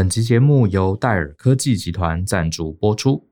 [0.00, 3.28] 本期节目由戴尔科技集团赞助播出。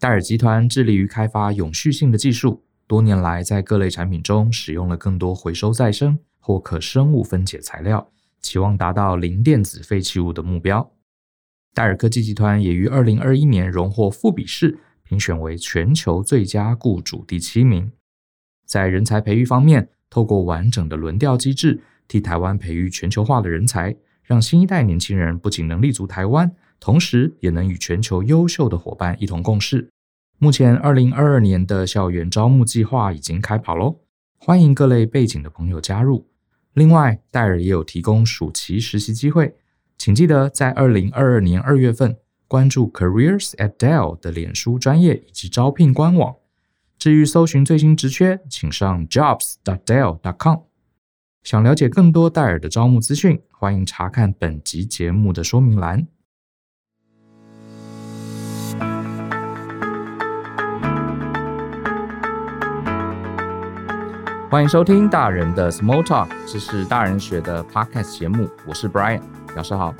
[0.00, 8.10] 戴尔集团致力于开发永续性的技术，多年来在各类产品中使用了更多回收再生或可生物分解材料，
[8.40, 10.90] 期望达到零电子废弃物的目标。
[11.72, 17.92] 戴尔科技集团也于二零二一年荣获富比士评选为全球最佳雇主第七名。
[18.66, 23.94] 在人才培育方面，透过完整的轮调机制，替台湾培育全球化的人才。
[24.24, 29.88] 让新一代年轻人不仅能立足台湾，同时也能与全球优秀的伙伴一同共事。
[30.38, 34.00] 目前，二零二二年的校园招募计划已经开跑喽，
[34.36, 36.26] 欢迎各类背景的朋友加入。
[36.72, 39.54] 另外，戴尔也有提供暑期实习机会，
[39.96, 42.16] 请记得在二零二二年二月份
[42.48, 46.34] 关注 Careers at Dell 的脸书专业以及招聘官网。
[46.98, 50.58] 至于搜寻最新职缺，请上 jobs.dell.com。
[51.42, 56.06] 想了解更多戴尔的招募资讯，欢迎查看本集节目的说明栏。
[64.50, 69.22] 欢迎收听大人的 Small Talk，这是大人学的 Podcast 节目，我是 Brian，
[69.56, 69.94] 老师好。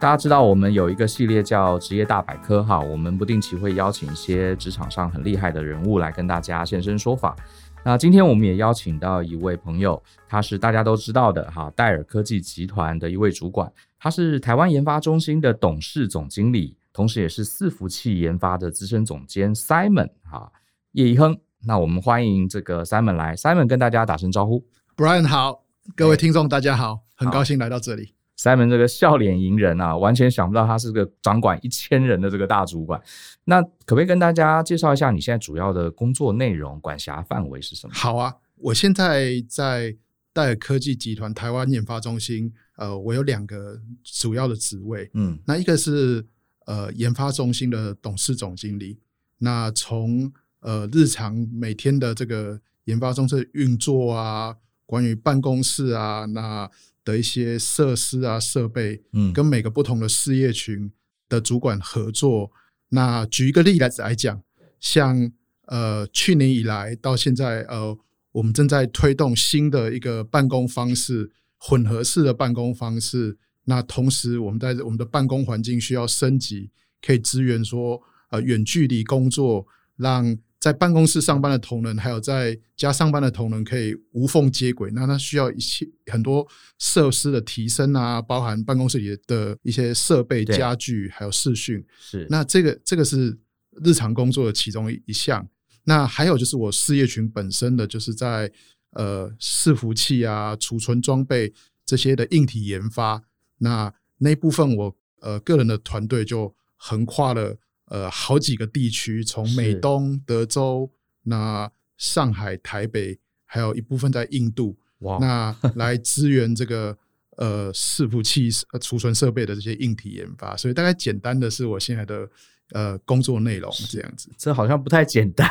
[0.00, 7.36] 大家知道我们有一个系列叫职业大百科哈，我们不定期会邀请一些职场上很厉害的人物来跟大家现身说法。
[7.82, 20.52] 那今天我们也邀请到一位朋友，他是大家都知道的哈，戴尔科技集团的一位主管，他是台湾研发中心的董事总经理，同时也是伺服器研发的资深总监 Simon 哈
[20.92, 21.36] 叶一亨。
[21.64, 24.62] 那我们欢迎这个 Simon 来，Simon 跟大家打声招呼。
[24.94, 25.64] Brian 好，
[25.96, 28.14] 各位听众大家好，很高兴来到这里。
[28.40, 32.98] Simon 这个笑脸迎人啊，完全想不到他是个掌管一千人的这个大主管。
[33.44, 37.92] 那可不可以跟大家介绍一下你现在主要的工作内容、管辖范围是什么？
[37.92, 39.94] 好啊，我现在在
[40.32, 46.24] 戴尔科技集团台湾研发中心，呃，我有两个主要的职位，嗯，那一个是
[46.64, 48.98] 呃研发中心的董事总经理。
[49.36, 56.70] 那从呃日常每天的这个研发中心的运作啊，关于办公室啊，那
[57.04, 60.90] 的一些设施啊、设备，嗯，跟每个不同的事业群
[61.28, 62.50] 的主管合作。
[62.90, 64.42] 那举一个例子来讲，
[64.78, 65.32] 像
[65.66, 67.96] 呃去年以来到现在，呃，
[68.32, 73.38] 我们正在推动新的一个办公方式，混合式的办公方式。
[73.64, 79.66] 那同时，我们在我们的办公环境需要升级，可以支援说呃远距离工作，
[79.96, 80.38] 让。
[80.60, 84.90] 在办公室上班的同仁，还有在家上班的同仁，可以无缝接轨。
[84.92, 86.46] 那它需要一些很多
[86.78, 91.82] 设施的提升啊，包含办公室里的一些设备、家具，还有视讯。
[91.98, 93.38] 是，那这个这个是
[93.82, 95.48] 日常工作的其中一项。
[95.84, 98.52] 那还有就是我事业群本身的，就是在
[98.90, 101.50] 呃伺服器啊、储存装备
[101.86, 103.22] 这些的硬体研发。
[103.56, 107.56] 那那部分我呃个人的团队就横跨了。
[107.90, 110.88] 呃，好几个地区，从美东、德州、
[111.24, 116.96] 那上海、台北，还有一部分在印度，哇，那来支援这个
[117.36, 118.48] 呃伺服器、
[118.80, 120.56] 储存设备的这些硬体研发。
[120.56, 122.30] 所以，大概简单的是我现在的
[122.74, 124.30] 呃工作内容这样子。
[124.38, 125.50] 这好像不太简单，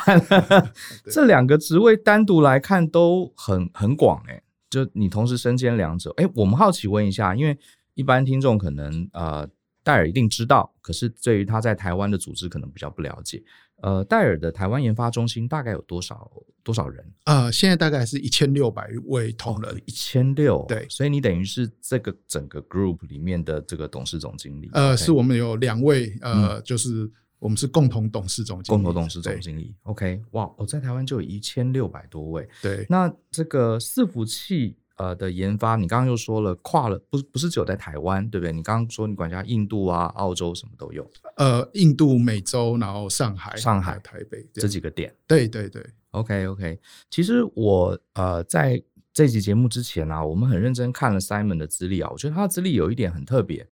[1.11, 4.41] 这两个职位单独来看都很很广哎。
[4.69, 7.57] 就你同时身兼两者，哎，我们好奇问一下，因为
[7.95, 9.49] 一般听众可能呃。
[9.89, 13.43] 戴尔一定知道，可是对于他在台湾的组织可能比较不了解。
[13.81, 16.31] 呃，戴尔的台湾研发中心大概有多少
[16.63, 17.03] 多少人？
[17.25, 20.63] 呃，现在大概是一千六百位同仁，一千六。
[20.67, 24.69] 对，所以你等于是这个整个 group 里面的这个董事总经理。
[24.73, 29.73] 呃是我们有两位，呃，嗯、就是我们是共同董事总经理，共同董事总经理。
[29.83, 32.47] OK，哇，我在台湾就有一千六百多位。
[32.61, 34.77] 对，那这个伺服器。
[34.99, 38.51] 呃的研发，你刚刚又说了跨了，不不是只有在台湾，对不对？
[38.53, 41.09] 你刚刚说你管家印度啊、澳洲什么都有。
[41.37, 45.15] 呃，印度、美洲，然后上海、上海、台北这几个点。
[45.25, 46.79] 对对对，OK OK。
[47.09, 48.81] 其实我呃在
[49.13, 53.67] 这集节目之前啊，我们很认真看了 Simon 的资历啊，我觉得他的资历有一点很特别。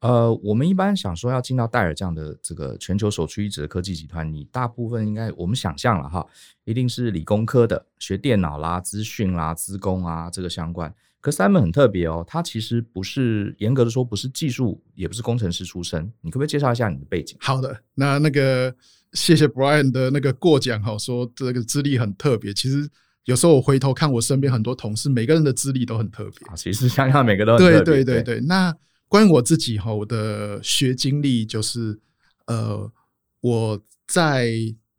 [0.00, 6.26] 呃，我们一般想说要进到戴尔这样的这个全球首屈一指的科技集团，你大部分应该我们想象了哈，
[6.64, 10.92] 一定是理工科的，学电脑啦、资讯啦、资工啊这个相关。
[11.20, 16.10] 可 Simon 很特别哦，他其实不是严格的说不是技术，也不是工程师出身。
[16.22, 17.36] 你可不可以介绍一下你的背景？
[17.38, 18.74] 好的，那那个
[19.12, 22.54] 谢谢 Brian 的那个过奖哈，说这个资历很特别。
[22.54, 22.88] 其实
[23.26, 26.56] 有时候我回头看我身边很多同事，每个人的资历都很特别啊。
[26.56, 27.80] 其实想想每个都很特别。
[27.80, 28.74] 对对对对，对那。
[29.10, 31.98] 关于我自己哈，我的学经历就是，
[32.46, 32.90] 呃，
[33.40, 34.52] 我在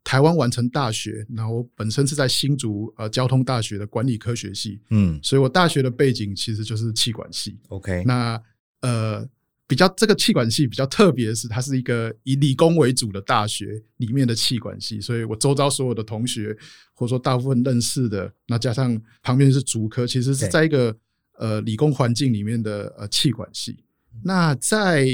[0.04, 7.58] 台湾完成大学，然后我本身是在新竹呃交通大学的管理科学系，嗯，所以我大学的背景其实就是气管系。
[7.70, 8.40] OK，那
[8.82, 9.26] 呃。
[9.68, 16.54] 比较这个气管系比较特别的是，它是一个以理工为主的大学里面的气管系，所以我周遭所有的同学
[16.92, 20.94] 或者说大部分认识的，那加上旁边是竹科，其实是在一个
[21.38, 23.82] 呃理工环境里面的呃气管系。
[24.22, 25.06] 那在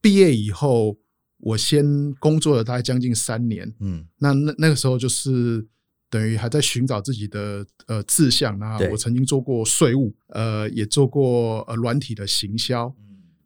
[0.00, 0.98] 毕业以后，
[1.38, 5.66] 我先工作了大概将近三年，嗯，那那那个时候就是。
[6.10, 8.58] 等于还在寻找自己的呃志向。
[8.58, 12.90] 那我曾经做过税务，呃，也做过呃软体的行销。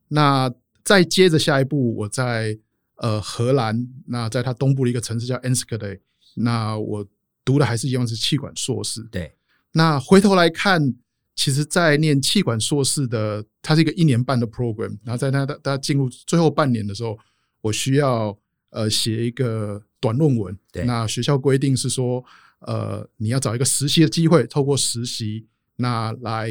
[0.06, 0.48] 那
[0.84, 2.56] 再接着下一步，我在
[2.98, 5.98] 呃荷兰，那在它东部的一个城市叫 Enschede，
[6.36, 7.04] 那我
[7.44, 9.02] 读的还是一样是气管硕士。
[9.10, 9.34] 对。
[9.72, 10.94] 那回头来看，
[11.34, 14.96] 其实，在念气管硕士的，它是一个一年半的 program。
[15.04, 17.18] 然后在它大家进入最后半年的时候，
[17.60, 18.36] 我需要
[18.70, 20.56] 呃写一个短论文。
[20.72, 20.84] 对。
[20.84, 22.24] 那学校规定是说。
[22.64, 26.48] 呃，你要找一个实习的机会，透过实习，那来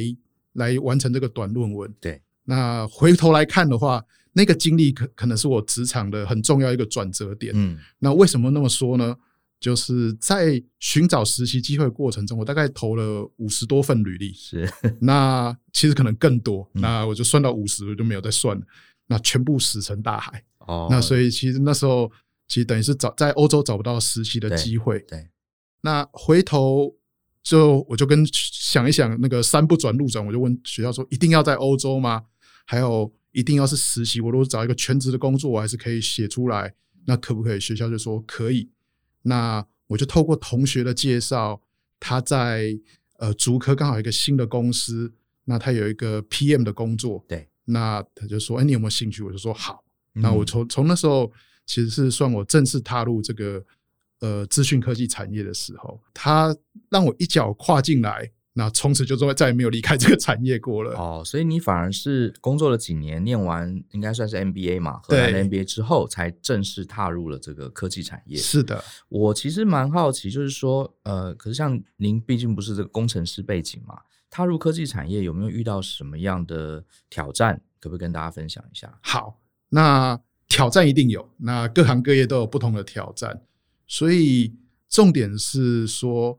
[0.52, 1.90] 来完成这个短论文。
[2.02, 7.54] 对，那回头来看的话，那个经历可可能是我职场的很重要一个转折点。
[7.56, 9.16] 嗯，那为什么那么说呢？
[9.62, 14.34] 就是在寻找实习机会的过程中，我大概投了五十多份履历。
[14.34, 14.68] 是，
[15.00, 16.70] 那其实可能更多。
[16.74, 18.66] 嗯、那我就算到五十，我就没有再算了。
[19.08, 20.44] 那全部石沉大海。
[20.60, 22.12] 哦，那所以其实那时候
[22.48, 25.00] 其实等于是找在欧洲找不到实习的机会。
[25.02, 25.20] 对。
[25.20, 25.28] 对
[25.84, 26.96] 那回头
[27.44, 32.24] 就我就跟想一想，那个山不转路转，我就问学校说：一定要在欧洲吗？
[32.66, 34.22] 还有一定要是实习？
[34.22, 36.74] 我如果找一个全职的工作，我还是可以写出来。
[37.06, 37.60] 那可不可以？
[37.60, 38.70] 学校就说可以。
[39.24, 41.62] 那我就透过同学的介绍，
[42.00, 42.78] 他在
[43.18, 45.14] 呃竹科刚好有一个新的公司，
[45.46, 47.24] 那他有一个 PM 的工作。
[47.28, 49.24] 对，那他就说：哎，你有没有兴趣？
[49.24, 49.84] 我就说好。
[50.14, 51.32] 那我从从那时候
[51.66, 53.64] 其实是算我正式踏入这个。
[54.24, 56.56] 呃，资讯科技产业的时候，他
[56.92, 60.92] 让我一脚跨进来，那从此就说再也没有离开这个产业过了。
[60.98, 68.38] 哦，所以你反而是工作了几年，念完应该算是 MBA 嘛，荷兰的 MBA 之后，才正式踏入了这个科技产业。
[68.38, 74.00] 是的，我其实蛮好奇，就是说，呃，可是像您毕竟不是这个工程师背景嘛，
[74.30, 77.62] 踏入科技产业有没有遇到什么样的挑战？
[77.80, 79.00] 可不可以跟大家分享一下？
[79.02, 79.40] 好，
[79.70, 83.42] 那挑战一定有，那各行各业都有不同的挑战。
[83.88, 84.54] 所以
[84.90, 86.38] 重点是说，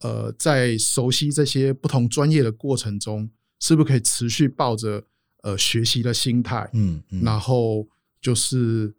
[0.00, 3.28] 呃，在熟悉这些不同专业的过程中，
[3.60, 5.02] 是不是可以持续抱着
[5.42, 6.68] 呃学习的心态？
[6.72, 7.86] 嗯，嗯，然后
[8.20, 8.94] 就是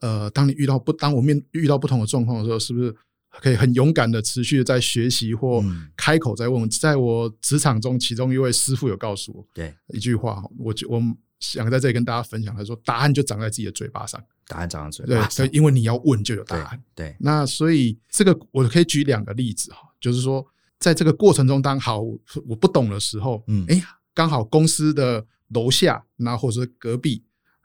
[0.00, 2.94] 呃，当你遇到不当我面遇到不同的状况的时候，是不是
[3.40, 5.64] 可以很勇敢的持续的在学习或
[5.96, 6.70] 开口在问？
[6.70, 11.02] 在我职场中，其中一位师傅有告诉我，对一句话，我就我
[11.40, 16.82] 想在这里跟大家分享，他说：“答案就长在自己的嘴巴上。”答案长在嘴巴对，对，因为你要问就有答案。
[16.94, 20.46] 对，对，那所以这个我可以举两个例子哈，就是说，
[20.78, 22.02] 在这个过程中，当好
[22.46, 27.22] 我不懂的时候，嗯，哎，刚好公司的楼下，那或者是隔壁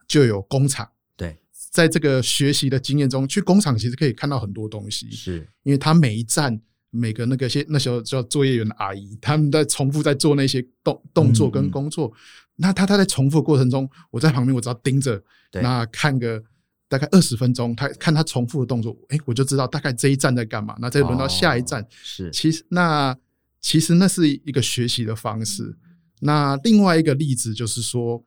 [0.08, 0.90] 就有工厂。
[1.18, 6.58] 对，在这个学习的经验中，去工厂其实可以看到很多东西，是因为他每一站
[6.92, 12.08] 每个那个些那时候叫作业员的阿姨，他们在重复在做那些动动作跟工作。
[12.08, 12.16] 嗯嗯，
[12.56, 15.22] 那他他在重复的过程中，我在旁边，我只要盯着，
[15.52, 16.42] 那看个。
[16.90, 20.76] 大概二十分钟，他看他重复的动作，哎、欸，我就知道大概这一站在干嘛。
[20.80, 23.16] 那再轮到下一站，哦、是其实那
[23.62, 25.78] 其实那是一个学习的方式。
[26.22, 28.24] 那另外一个例子就是说，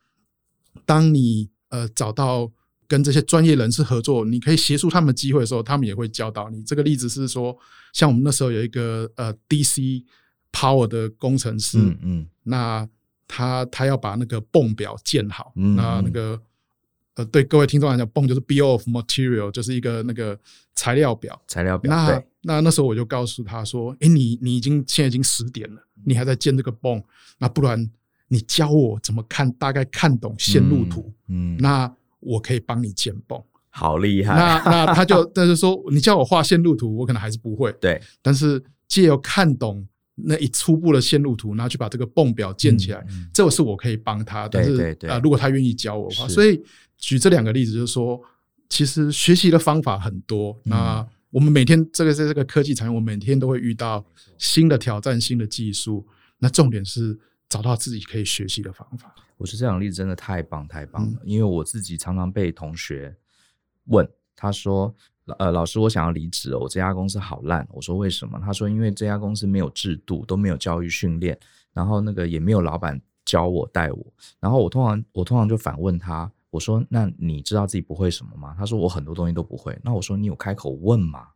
[0.86, 2.52] 当你呃找到
[2.86, 6.62] 跟这些专业人士合作，你可以协助他们机会的时候，他们也会教导你。
[6.62, 7.58] 这个例子是说，
[7.92, 10.04] 像我们那时候有一个呃 DC
[10.52, 12.88] Power 的工程师，嗯嗯，那
[13.26, 16.40] 他他要把那个泵表建好，嗯嗯那那个。
[17.14, 20.38] 呃，对各位听众来讲，泵就是 bill of material，就是一个那个
[20.74, 21.38] 材料表。
[21.46, 21.94] 材料表。
[21.94, 27.02] 那对那那时候我就告诉他说：“诶，你你已经现在已经十点了，你还在建这个泵，
[27.38, 27.90] 那不然
[28.28, 33.38] 你教我怎么看，大概看懂线路图，嗯，嗯那我可以帮你建泵。”
[33.68, 34.34] 好厉害。
[34.34, 37.70] 那那他就但是说，你叫我画线路图，我可能还是不会。
[37.72, 38.00] 对。
[38.22, 44.48] 但是借由看懂那一初步的线路图，然后去把这个泵表建起来，嗯嗯、这个是我可以帮他。
[44.48, 46.58] 但是对对对啊、呃，如果他愿意教我的话，所以。
[47.02, 48.18] 举这两个例子，就是说，
[48.68, 50.52] 其实学习的方法很多。
[50.64, 54.02] 嗯、那我们每天这个在这个科技产业，我们每天都会遇到
[54.38, 56.06] 新的挑战、新的技术。
[56.38, 57.18] 那重点是
[57.48, 59.12] 找到自己可以学习的方法。
[59.36, 63.14] 我觉得这两个例子真的太棒太棒了，嗯、因为我自己常常被同学
[63.86, 64.94] 问，他说
[65.38, 71.36] ：“呃，老师，我想要离职，我这家公司好烂。”我说：“为什么？”他说：“因为这家公司没有制度，都没有教育训练，
[71.72, 76.30] 然后那个也没有老板教我带我。”然后我通常我通常就反问他。
[76.52, 81.28] 我说：“那你知道自己不会什么吗？”他说：“我很多东西都不会。”那我说：“你有开口问吗？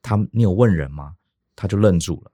[0.00, 1.16] 他，你有问人吗？”
[1.56, 2.30] 他就愣住了。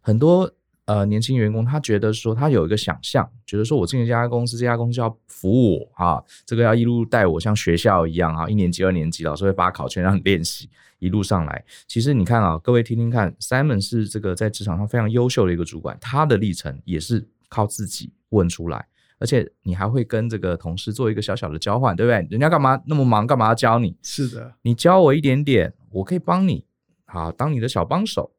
[0.00, 0.50] 很多
[0.86, 11.62] 呃年轻员工他觉得说他有一个想象，觉得说我进一家公司，这家公司要服务我啊，这个要一路带我像学校一样啊，一年级、二年级老师会发考卷让你练习，一路上来。
[11.86, 18.86] 其实你看啊，各位听听看，Simon 是这个在职场上非常优秀的一个主管，他的历程也是靠自己问出来。
[19.24, 22.28] 而且你还会跟这个同事做一个小小的交换，对不对？
[22.30, 23.96] 人家干嘛那么忙，干嘛要教你？
[24.02, 26.66] 是的，你教我一点点，我可以帮你，
[27.06, 28.30] 好，当你的小帮手，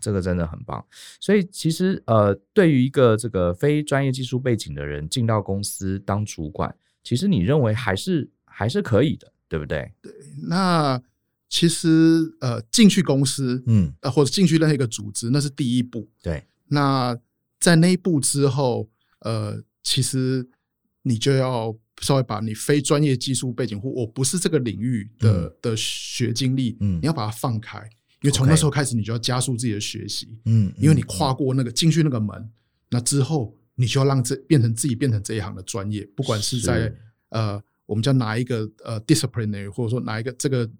[0.00, 0.84] 这个真的很棒。
[1.20, 9.92] 所以其实呃，对于一个这个非专业技术背景的人进到公司当主管，其实你认为还是还是可以的，对不对？
[10.02, 10.12] 对，
[10.48, 11.00] 那
[11.48, 16.08] 其实呃，进去公司，嗯，呃，或者进去任何一个组织，那是第一步。
[16.20, 17.16] 对，那
[17.60, 18.88] 在那一步之后，
[19.20, 19.62] 呃。
[19.82, 20.48] 其实
[21.02, 27.78] 你就要稍微把你非专业技术背景或我不是这个领域的、嗯、的学经历，嗯，你要把它放开，
[28.22, 32.50] 因为从那时候开始，你就要加速自己的学习，嗯，因为你跨过那个进去那个门，
[32.90, 36.98] 那之后你就要让这变成自己变成这一行的专业，不管是在是。
[37.30, 40.70] 呃，我们叫哪一个呃 discipline 或者说哪一个这个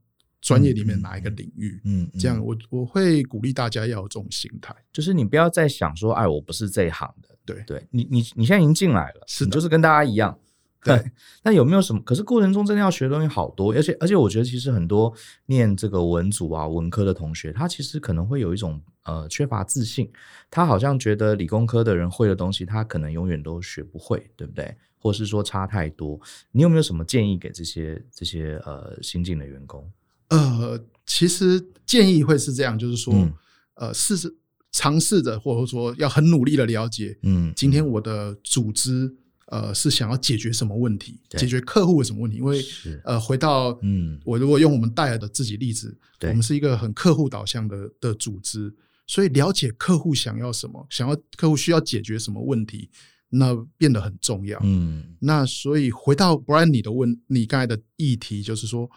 [0.42, 2.38] 专业里面哪一个领域，嗯，这样。
[2.44, 7.31] 我我会鼓励大家要有这种心态，就是你不要再想说，哎，我不是这一行的。
[7.44, 10.38] 对对，你你你现在已经进来了，是你就是跟大家一样。
[10.84, 11.00] 对，
[11.44, 12.00] 那有没有什么？
[12.02, 15.12] 可是过程中真的要学的东西好多，而且而且我觉得其实很多
[15.46, 20.10] 念这个文组啊文科的同学，他其实可能会有一种呃缺乏自信，
[20.50, 24.74] 他好像觉得理工科的人会的东西，他可能永远都学不会，对不对？
[24.98, 26.20] 或是说差太多？
[26.50, 29.88] 你有没有什么建议给这些这些呃新进的员工？
[30.30, 33.32] 呃，其实建议会是这样，就是说，嗯、
[33.74, 34.34] 呃，试试。
[34.72, 39.14] 尝试着，或者说要很努力的了解，嗯，今天我的组织，
[39.48, 42.38] 呃，是想要解决什么问题，解决客户的什么问题？
[42.38, 42.64] 因为，
[43.04, 48.74] 呃，回到，嗯，我如果用我们戴尔的自己例子，我们是一个很客户导向的的组织，
[49.06, 52.88] 所以了解客户想要什么，想要客户需要解决什么问题，
[53.28, 54.58] 那变得很重要。
[54.62, 58.90] 嗯，那所以回到 Brian 你的问，你刚才的议题就是说，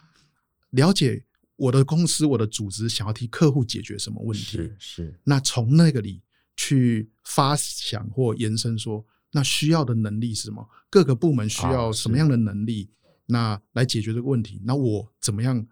[0.69, 1.25] 了解。
[1.57, 4.57] 我的公司，我的组织想要替客户解决什么问题？
[4.57, 5.19] 是是。
[5.23, 6.21] 那从那个里
[6.57, 10.67] 去发想或延伸说，那需要的能力是什么？
[10.89, 12.89] 各个部门需要什么样的能力？
[13.27, 14.61] 那来解决这个问题？
[14.65, 15.65] 那我怎么样？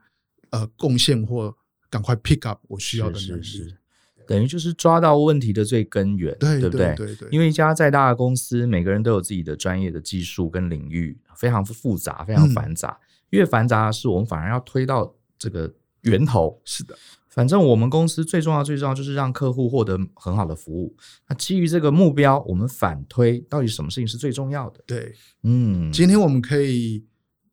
[0.51, 1.55] 呃，贡献或
[1.89, 3.43] 赶快 pick up 我需要的能力？
[3.43, 3.77] 是是是。
[4.25, 6.95] 等于就是抓到问题的最根源，对对不对？
[6.95, 7.29] 对对对。
[7.29, 12.97] 因为一家再大的公司，每个人都有自己的专业的技术跟领域，非常复杂，非常繁杂。
[13.31, 15.13] 越繁杂的事，我们反而要推到。
[15.43, 15.69] 这个
[16.03, 16.97] 源头是的，
[17.27, 20.95] 反正我们公司最重要、最重要就是让客户获得很好的服务。
[21.27, 24.79] 那基于这个目标，我们反推到底什么事情是最重要的？
[24.87, 27.03] 对，嗯，今天我们可以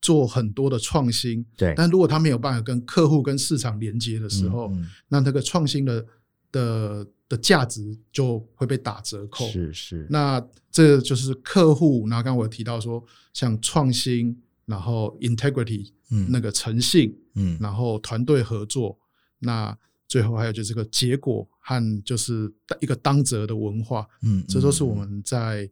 [0.00, 6.06] 做很多的创新，对，但如果他没有办法跟客户、跟市场连接的时候，嗯嗯、那这个创新的
[6.52, 9.44] 的的价值就会被打折扣。
[9.47, 12.06] 是是，那这就是客户。
[12.09, 14.40] 那刚刚我有提到说，像创新。
[14.70, 18.96] 然后 integrity，嗯，那个诚信，嗯，然后团队合作，
[19.40, 25.68] 那最后还有就是这个结果和就是一个当责的文化，嗯，这都是我们在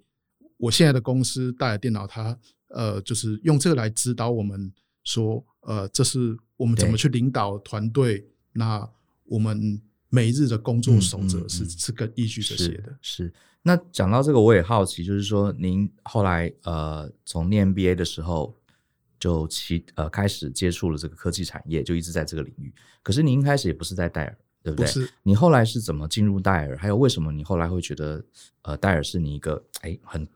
[0.56, 2.36] 我现在的公司戴尔电脑，它
[2.70, 4.72] 呃，就是用这个来指导我们
[5.04, 8.84] 说，呃，这是我们怎么去领导团队，那
[9.26, 13.32] 我们每日的工作守则是是跟依据这些的，是。
[13.62, 18.57] 那讲到这个，我也好奇，就是说您后来呃，从念 MBA 的时候。
[19.18, 22.72] 就其呃开始接触了这个科技产业，就一直在这个领域。
[23.02, 24.86] 可是你一开始也不是在戴尔，对不对？
[24.86, 25.10] 不是。
[25.22, 26.76] 你后来是怎么进入戴尔？
[26.76, 28.22] 还有为什么你后来会觉得
[28.62, 30.26] 呃戴尔是你一个哎很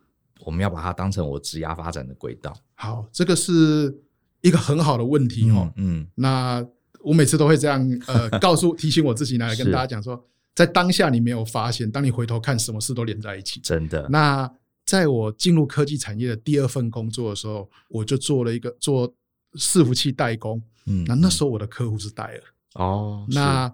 [0.44, 2.52] 我们要把它当成我职涯发展的轨道？
[2.74, 3.96] 好，这个是
[4.40, 5.72] 一个很好的问题哦。
[5.76, 6.66] 嗯，嗯，那
[7.00, 10.24] 我每次都会这样呃 告诉提醒我自己来跟大家讲说，
[10.54, 13.60] 在当下你没有发现，当你回头看，什么事都连在一起。
[13.60, 14.08] 真的。
[14.08, 14.50] 那
[14.84, 19.14] 在我进入科技产业的第二份工作的时候，我就做了一个做
[19.54, 20.62] 伺服器代工。
[20.86, 22.42] 嗯，那那时候我的客户是戴尔。
[22.74, 23.72] 哦，那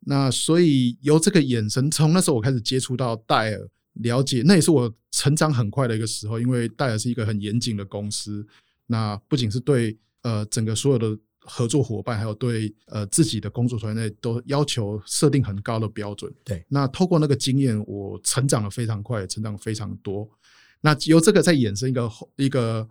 [0.00, 8.46] 那所以由这个眼神，从那时候我开始接触到戴尔，了解那也是我成长很快的一个时候，因为戴尔是一个很严谨的公司。
[8.86, 16.32] 那不仅是对呃整个所有的合作伙伴，还有对呃自己的工作团队都要求设定很高的标准。
[16.44, 20.28] 对，那透过那个经验，我成长得非常快，成长非常多。
[20.84, 22.86] 那由这个再衍生一个一个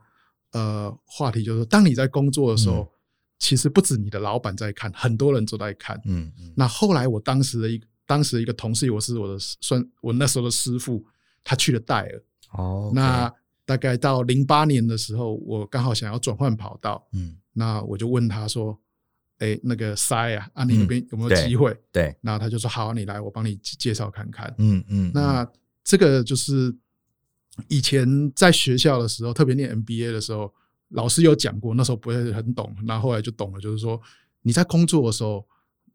[0.51, 2.89] 呃话题，就是当你在工作的时候，嗯、
[3.37, 5.95] 其实不止你的老板在看，很多人都在看。
[6.05, 6.51] 嗯嗯。
[6.57, 11.05] 那后来我当时的一当时的一个同事，我是我的算我那时候的师傅，
[11.43, 12.23] 他去了戴尔。
[12.57, 12.89] 哦。
[12.89, 13.33] Okay、那
[13.63, 17.07] 大概到零八年的时候，我刚好想要转换跑道。
[17.13, 17.37] 嗯。
[17.53, 18.75] 那我就问他说
[19.37, 22.17] ：“哎、欸，那个塞啊，啊你那边有没有机会？”对。
[22.21, 25.11] 那他就说：“好，你来，我帮你介绍看看。”嗯嗯。
[25.13, 25.47] 那
[25.83, 26.75] 这个就是
[27.67, 30.53] 以前在学校的时候，特别念 MBA 的时候，
[30.89, 34.01] 老师有讲过，那时候不会很懂，然后后来就懂了，就是说
[34.41, 35.47] 你在工作的时候，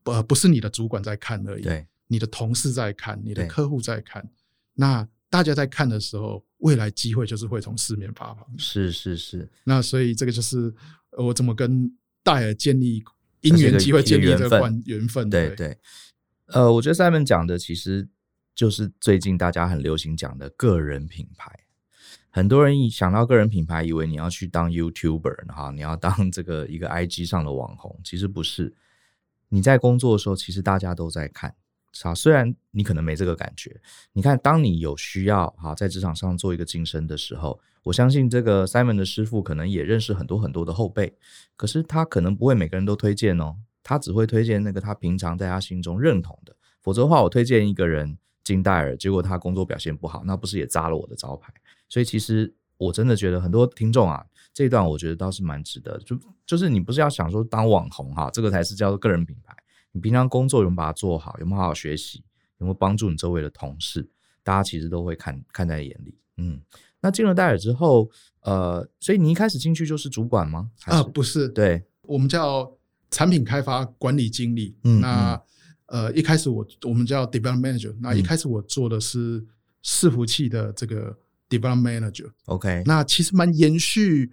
[0.05, 4.29] 呃不是你的主管在看而已，对，你的同事在看，你的客户在看，
[4.75, 8.47] 那大家在看的时候，未来机会就是会从四面八方。
[8.57, 10.73] 是是是，那所以这个就是
[11.19, 13.03] 我怎么跟戴尔建立
[13.41, 15.77] 因缘机会建立这个关缘分，对对。
[16.47, 18.09] 呃，我觉得 Simon 讲的其实
[18.59, 21.49] 就是最近大家很流行讲的个人品牌。
[22.29, 28.75] 很多人一想到个人品牌，以为你要去当 YouTuber，哈，你要当 这个一个 IG 上的网红，其实不是。
[29.51, 31.55] 你在工作的时候，其实大家都在看。
[32.03, 33.81] 啊，虽然你可能没这个感觉。
[34.13, 41.17] 你看，当你有需要，哈，在职场上做一个晋升的时候，我相信这个 Simon 的师傅可能也认识很多很多的后辈，
[41.57, 43.55] 可是他可能不会每个人都推荐哦。
[43.85, 51.53] 他只会推荐那个他平常在他心中认同的，否则的话，我推荐一个人进戴尔，结果他工作表现不好，那不是也砸了我的招牌？
[51.87, 54.25] 所以其实我真的觉得很多听众啊，
[54.55, 59.55] 这一段我觉得倒是蛮值得，就就是你不是要想说当网红哈，这个才是叫做个人品牌。
[59.93, 62.25] 你平常工作有没有把它做好，有没有好好学习，
[62.57, 64.09] 有没有帮助你周围的同事，
[64.43, 66.19] 大家其实都会看看在眼里。
[66.39, 66.59] 嗯，
[67.01, 68.09] 那进了戴尔之后，
[68.41, 70.71] 呃，所以你一开始进去就是主管吗？
[70.87, 72.73] 啊，不是，对，我们叫。
[73.11, 75.43] 产品开发管理经理，嗯，那
[75.89, 79.43] 呃，一开始我我们叫 development manager，那一开始我做的是
[79.83, 81.17] 伺服器的这个
[81.49, 84.31] development manager，OK，那其实蛮延续，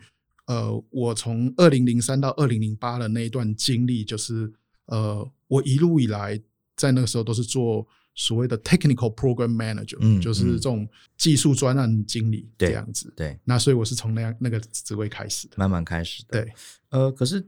[0.48, 4.52] 呃，我从二零零三到二零零八的那一段经历，就是
[4.88, 6.38] 呃，我一路以来
[6.76, 10.86] 在那个时候都是做所谓的 technical program manager，嗯，就是这种
[11.18, 16.54] 技术专案经理这样子，对，对，那所以我是从那样那个职位开始的，慢慢开始的，对，
[16.90, 17.48] 呃，可是。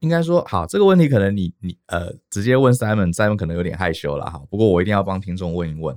[0.00, 4.38] 应该说好，这个问题可能你你呃直接问 Simon，Simon 可能有点害羞了哈。
[4.50, 5.96] 不过我一定要帮听众问一问，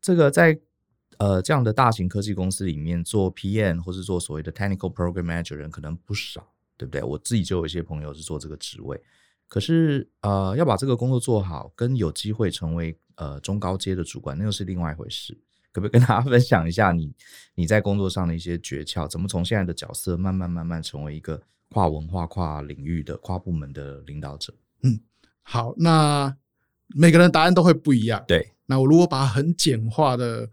[0.00, 0.58] 这个在
[1.18, 7.02] 呃这样的大型科技公司里面做 PM 或是做所谓的 Technical Program Manager 人可能不少，对不对？
[7.02, 8.98] 我自己就有一些朋友是做这个职位，
[9.48, 15.38] 可是呃要把这个工作做好，跟有机会成为呃中高阶的主管，那又是另外一回事。
[15.72, 17.14] 可不可以跟大家 分享一下你
[17.54, 19.06] 你在工作上的一些诀窍？
[19.06, 21.42] 怎么从现在的角色慢慢慢慢成为一个？
[21.72, 25.00] 跨文化、跨领域的跨部门的领导者，嗯，
[25.42, 26.36] 好，那
[26.88, 28.22] 每个人答案都会不一样。
[28.28, 30.48] 对，那我如果把很简化的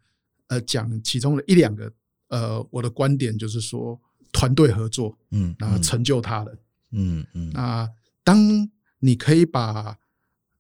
[0.48, 1.92] 呃讲其中的一两个
[2.30, 4.00] 呃，我的观点就是说，
[4.32, 6.58] 团队合作，嗯，那成就他人，
[6.92, 7.90] 嗯嗯，那
[8.24, 8.38] 当
[9.00, 9.98] 你可以把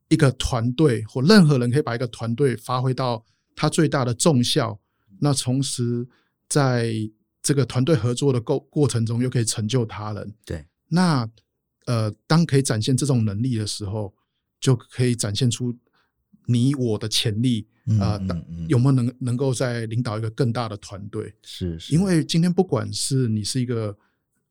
[0.09, 3.23] 一个团队或任何人可以把一个团队发挥到
[3.55, 4.79] 他最大的重效，
[5.19, 6.07] 那同时
[6.47, 6.93] 在
[7.41, 10.33] 这个团队合作的过过程中，又可以成就他人。
[10.45, 11.29] 对，那
[11.85, 14.13] 呃，当可以展现这种能力的时候，
[14.59, 15.73] 就可以展现出
[16.45, 17.67] 你我的潜力
[17.99, 18.19] 啊。
[18.67, 21.33] 有没有能能够在领导一个更大的团队？
[21.41, 23.97] 是，是，因为今天不管是你是一个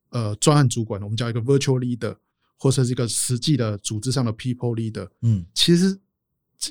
[0.09, 2.15] 呃专案主管，我们叫一个 virtual leader，
[2.57, 5.97] 或者是一个实际的组织上的 people leader，嗯，其实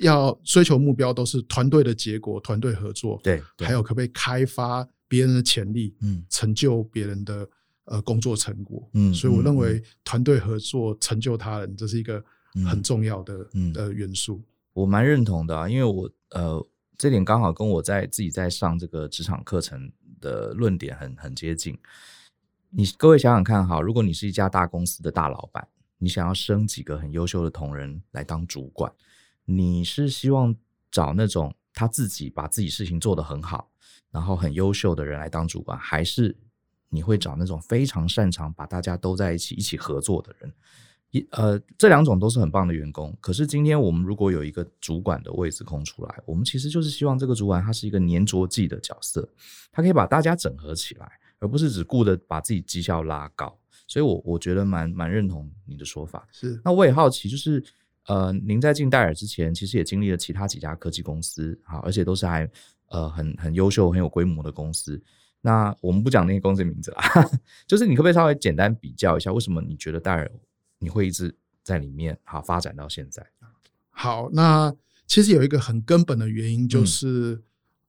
[0.03, 3.19] 要追求目标都是团队的结果，团队合作。
[3.23, 4.87] 对，对，还有可不可以开发？
[5.09, 7.49] 别人的潜力，嗯，成就别人的
[7.85, 12.23] 呃工作成果，嗯，所以我认为团队合作成就他人，这是一个
[12.71, 14.41] 很重要的呃元素。
[14.75, 16.65] 我蛮认同的啊，因为我呃
[16.97, 19.91] 这点刚好跟我在自己在上这个职场课程
[20.21, 21.77] 的论点很很接近。
[22.71, 25.67] 你各位想想看哈，如果你是一家大公司的大老板，
[25.97, 28.93] 你想要升几个很优秀的同仁来当主管，
[29.47, 30.55] 你是希望
[30.91, 33.68] 找那种他自己把自己事情做得很好。
[34.11, 36.35] 然后很优秀的人来当主管，还是
[36.89, 40.53] 你会找那种非常擅长把大家都在一起一起合作的人？
[41.11, 43.17] 一呃，这两种都是很棒的员工。
[43.21, 49.27] 可是今天我们如果有一个主管的位置空出来，我们其实就是希望这个主管他是一个粘着剂的角色，
[49.73, 53.59] 他可以把大家整合起来，而不是只顾着把自己绩效拉高。
[53.87, 56.29] 所以我我觉得蛮蛮认同你的说法。
[56.31, 57.65] 是，那我也好奇，就是
[58.07, 62.49] 呃，您在进戴尔之前，其实也经历了其他几家科技公司，好，而且都是还。
[62.89, 65.03] 呃，很很优秀、很有规模的公司。
[65.41, 67.03] 那我们不讲那些公司的名字啦，
[67.65, 70.29] 就是你可不可以稍微简单比较一下，为什么你觉得戴尔
[70.81, 73.25] 你会一直在里面好发展到现在？
[73.89, 74.75] 好，那
[75.07, 77.41] 其实有一个很根本的原因，就是、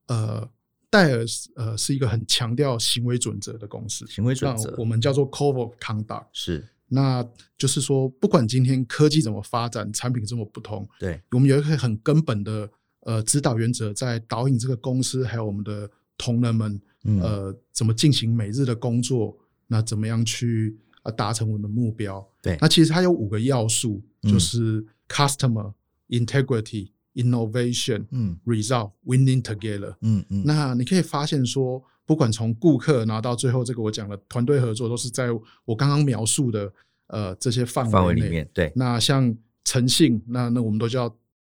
[0.06, 0.50] 嗯、呃，
[0.88, 1.24] 戴尔
[1.56, 12.70] 呃是一个很强调行为准则的公司，行为准则我们叫做 Code of Conduct，是，那就是说，不管今天科技怎么发展，产品这么不同，对，我们有一个很根本的。
[13.02, 16.80] 呃，指导原则在导引这个公司，还有我们的同仁们，
[17.22, 19.36] 呃，怎么进行每日的工作？
[19.66, 22.26] 那怎么样去啊达成我们的目标？
[22.42, 25.72] 对，那其实它有五个要素，就是 customer
[26.08, 30.42] integrity innovation，嗯，result，winning together，嗯嗯。
[30.44, 35.28] 那你可以发现说，不管从顾客拿到最后这个我讲的团队合作，都是在
[35.64, 36.72] 我刚刚描述的
[37.06, 38.48] 呃这些范围范围里面。
[38.52, 38.72] 对。
[38.74, 39.34] 那像
[39.64, 41.08] 诚信，那那我们都叫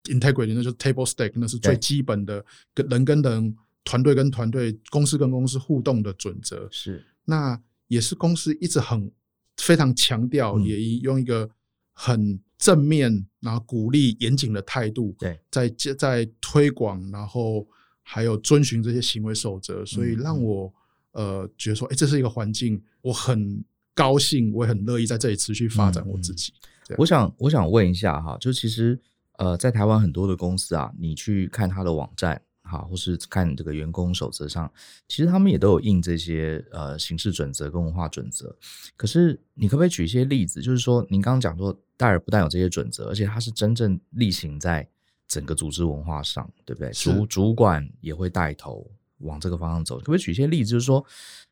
[0.06, 6.68] integrity，那就是 table stake，那是最基本的跟人跟人、团队跟团队、公司跟公司互动的准则。
[6.72, 7.06] 是。
[7.26, 9.12] 那也是公司一直很
[9.58, 11.50] 非常强调，嗯、也用一个
[11.94, 17.68] 很正面，然后鼓励严谨的态度，对，在在推广，然后
[18.02, 20.74] 还有遵循这些行为守则，所以让我、
[21.12, 23.64] 嗯、呃觉得说，哎，这是一个环境，我很
[23.94, 26.52] 高兴，我也很乐意在这里持续发展我自己。
[26.90, 29.00] 嗯、我想，我想问一下哈，就其实
[29.38, 32.42] 呃，在台湾很多的公司啊，你去看他的网站。
[32.66, 34.72] 哈，或是看这个员工守则上，
[35.10, 38.56] 其实他们也都有印这些呃行事准则跟文化准则。
[38.96, 40.62] 可是，你可不可以举一些例子？
[40.62, 44.88] 就是说，您刚刚讲说，戴尔不但有这些准则，而且它是真正例行在
[45.28, 46.90] 整个组织文化上，对不对？
[46.92, 49.98] 主主管也会带头往这个方向走。
[49.98, 50.72] 可不可以举一些例子？
[50.72, 51.06] 就是说，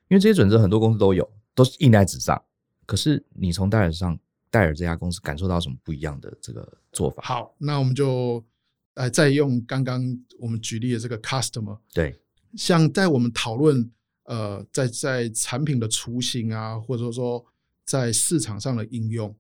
[0.08, 2.42] 因为这些准则很多公司都有，都是印在纸上。
[2.86, 4.18] 可是，你从戴尔上，
[4.52, 7.24] 戴尔这家公司感受到什么不一样的这个做法？
[7.24, 8.44] 好，那我们就。
[8.96, 10.04] 呃，再用刚刚
[10.38, 12.14] 我们举例的这个 customer，对，
[12.58, 13.90] 像在我们讨论，
[14.24, 17.44] 呃，在在产品的雏形啊，或者说
[17.86, 19.34] 在市场上的应用，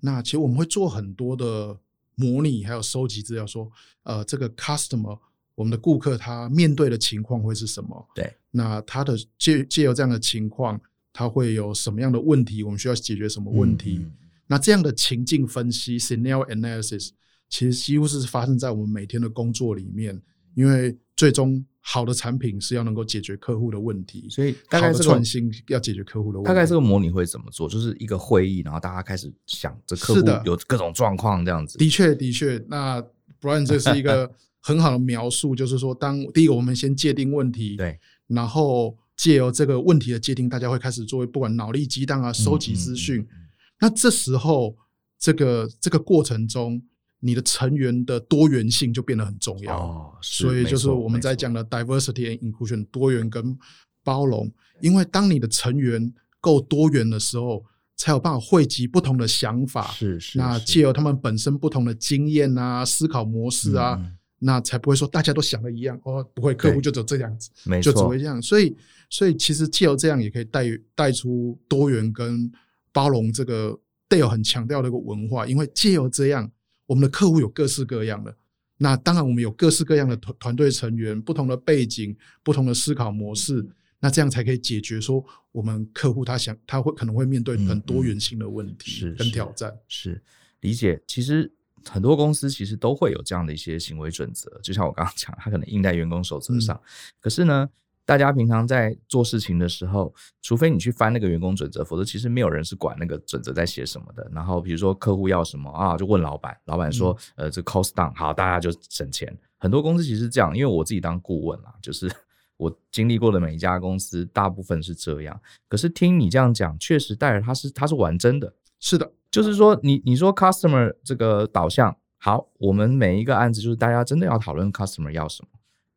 [0.00, 1.78] 那其实我们会做很多的
[2.14, 3.70] 模拟，还有收集资料，说，
[4.04, 5.18] 呃，这个 customer，
[5.54, 8.08] 我们的顾客他面对的情况会是什么？
[8.14, 10.80] 对，那他的借借由这样的情况，
[11.12, 12.62] 他会有什么样的问题？
[12.62, 13.98] 我们需要解决什么问题？
[14.00, 14.12] 嗯嗯，
[14.46, 17.10] 那这样的情境分析 （scenario analysis）。
[17.50, 20.20] 其实几乎是发生在我们每天的工作里面，
[20.54, 26.48] 因为最终好的产品是要能够解决客户的问题，所以大概这个创新要解决客户的问题。
[26.48, 27.68] 大概这个模拟会怎么做？
[27.68, 31.78] 就是一个会议，然后大家开始想这客户有各种状况这样子。
[31.78, 32.60] 的确，的确。
[32.66, 33.00] 那
[33.40, 34.28] Brian 这是一个
[34.60, 43.20] 很好的描述，就是说，当第一个我们先界定问题，对，然后借由这个问题的界定，大家会开始作为不管脑力激荡啊，收集资讯。
[43.20, 43.43] 嗯嗯嗯嗯。
[43.84, 44.74] 那这时候，
[45.18, 46.82] 这个这个过程中。
[47.26, 53.56] 你的成员的多元性就变得很重要，哦、所以就是我们在讲的 diversity and inclusion 多元跟
[54.02, 57.64] 包容，因为当你的成员够多元的时候，
[57.96, 68.76] 才有办法汇集不同的想法，是是，那借由他们本身不同的经验啊、思考模式啊，嗯、那才不会说大家都想的一样哦，不会，客户就走这样子，没错，就只会这样，所以
[69.08, 72.52] 所以其实借由这样也可以带带出多元跟
[72.94, 73.78] 包容这个
[74.08, 76.50] Dale 很强调的一个文化，因为借由这样。
[76.86, 78.36] 我们的客户有各式各样的，
[78.76, 83.66] 那当然我们有各式各样的团团队成员，不同的背景，不同的思考模式，
[84.00, 89.70] 那这样才可以解决说我们客户他想他会可能会面对很多元性的问题跟挑战。
[89.70, 90.22] 嗯嗯是，
[90.60, 91.02] 理解。
[91.06, 91.50] 其实
[91.88, 96.86] 很多公司其实都会有这样的一些行为准则，就像我刚刚讲，他可能印在员工守则上，嗯、
[97.18, 97.68] 可是呢。
[98.06, 104.28] 大家平常在做事情的时候，除非你去翻那个员工准则，否则其实没有人是管那个准则在写什么的。
[104.32, 109.34] 然后比如说客户要什么啊，就问老板，老板说，呃，这 cost down 好，大家就省钱。
[109.58, 112.10] 很多公司其实是这样，因为我自己当顾问啦，就是
[112.58, 115.40] 我经历过的每一家公司，大部分是这样。
[115.68, 125.48] 可是听你这样讲，确实戴尔他是他是玩真的，是的，就是说你你说 customer 这个导向好，我们每一个案子就是大家真的要讨论 customer 要什么。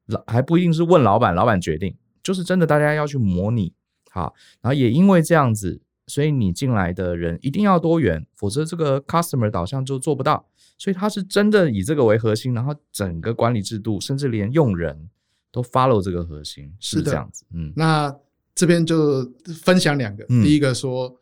[0.07, 3.73] 老还不一定是问老板，老板决定，就是真的大家要去模拟，
[4.09, 10.47] 好，然后也因为这样子，所以你进来的人一定要多元，否则这个 customer 导向就做不到。
[10.79, 15.09] 所以他是真的以这个为核心，然后整个管理制度，甚至连用人
[15.51, 17.43] 都 follow 这个核心，是这样子。
[17.51, 18.15] 嗯，那
[18.53, 19.27] 这边就
[19.63, 21.19] 分享两个，嗯、第一个说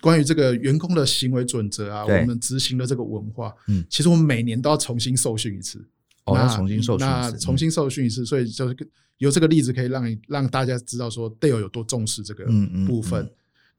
[0.00, 5.86] 关于这个员工的行为准则啊，我们执行的这个文化，嗯，其实我们每年都要重新受训一次。
[6.24, 8.76] 哦，要重新受训，那重新受训一次，嗯、所以就是
[9.18, 12.44] 由这个例子可以让你让大家知道说 Dale 有多重视这个
[12.86, 13.22] 部分。
[13.22, 13.34] 嗯嗯嗯、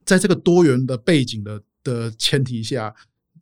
[0.05, 2.93] 在这个多元的背景的的前提下，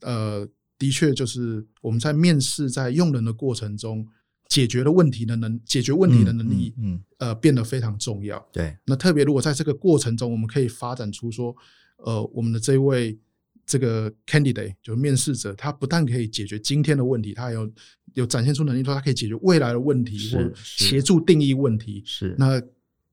[0.01, 4.07] 呃，的确就是我们在面试在用人的过程中，
[4.47, 8.39] 解决的问题的能解决问题的能力，嗯，嗯嗯呃，变得非常重要。
[8.51, 11.55] 对，那特别如果在这个过程中，我们可以发展出说，
[11.97, 13.19] 呃，我们的这位。
[13.65, 17.71] 这个 candidate 就是面试者，他不但可以解决今天的问题，他还有
[18.13, 22.03] 有展现出能力，说他可以解决未来的问题，或协助定义问题。
[22.05, 22.59] 是，那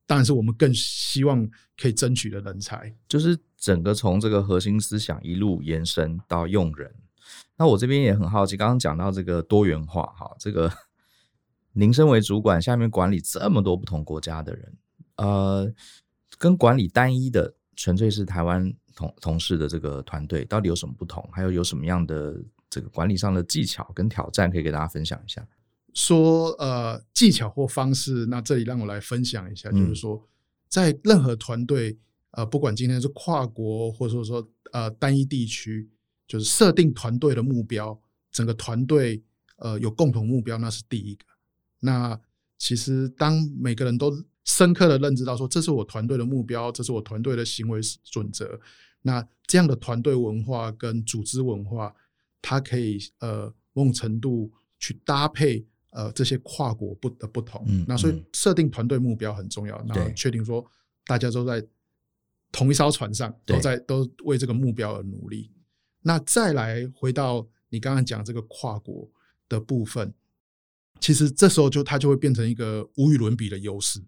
[0.05, 2.93] 当然是我们更希望可以争取的人才。
[3.07, 6.93] 就是整个从这个核心思想一路延伸到用人。
[7.57, 10.69] 那我这边也很好奇，刚刚讲到这个多元化，哈，这个
[11.73, 14.77] 您身为主管，下面管理这么多不同国家的人，
[15.15, 15.73] 呃，
[16.37, 18.73] 跟管理单一的纯粹是台湾。
[19.01, 21.27] 同同事的这个团队到底有什么不同？
[21.31, 25.45] 还有有什么样的这个管理上的技巧跟挑战可以给大家分享一下？
[25.93, 30.27] 说呃技巧或方式，那这里让我来分享一下，就是说，嗯、
[30.69, 31.97] 在任何团队，
[32.31, 35.89] 呃，不管今天是跨国，或者说说呃单一地区，
[36.27, 37.99] 就是设定团队的目标，
[38.31, 39.21] 整个团队
[39.57, 41.25] 呃有共同目标，那是第一个。
[41.81, 42.17] 那
[42.57, 44.13] 其实当每个人都
[44.45, 48.59] 深刻的认知到说，这是我团队的目标，这是我团队的行为准则，
[49.01, 51.93] 那这样的团队文化跟组织文化，
[52.41, 55.65] 它可以呃某种程度去搭配。
[55.93, 60.65] 呃，这些跨国不的不同，嗯，那所以设定团队目标很重要，然后确定说
[61.05, 61.61] 大家都在
[62.49, 65.51] 同一艘船上，都在都为这个目标而努力。
[66.01, 69.05] 那再来回到你刚刚讲这个跨国
[69.49, 70.13] 的部分，
[71.01, 74.01] 其实这时候就它就会变成一个无与伦比的优势。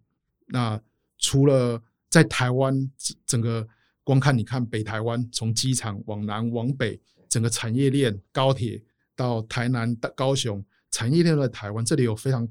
[0.46, 0.82] 那
[1.18, 2.90] 除了在台湾
[3.26, 3.68] 整个
[4.04, 8.82] 光看你看北台湾，从机场往南往北，整个产业链高铁
[9.16, 10.64] 到台南到高雄。
[10.92, 12.48] 产业链在台湾，这里有非常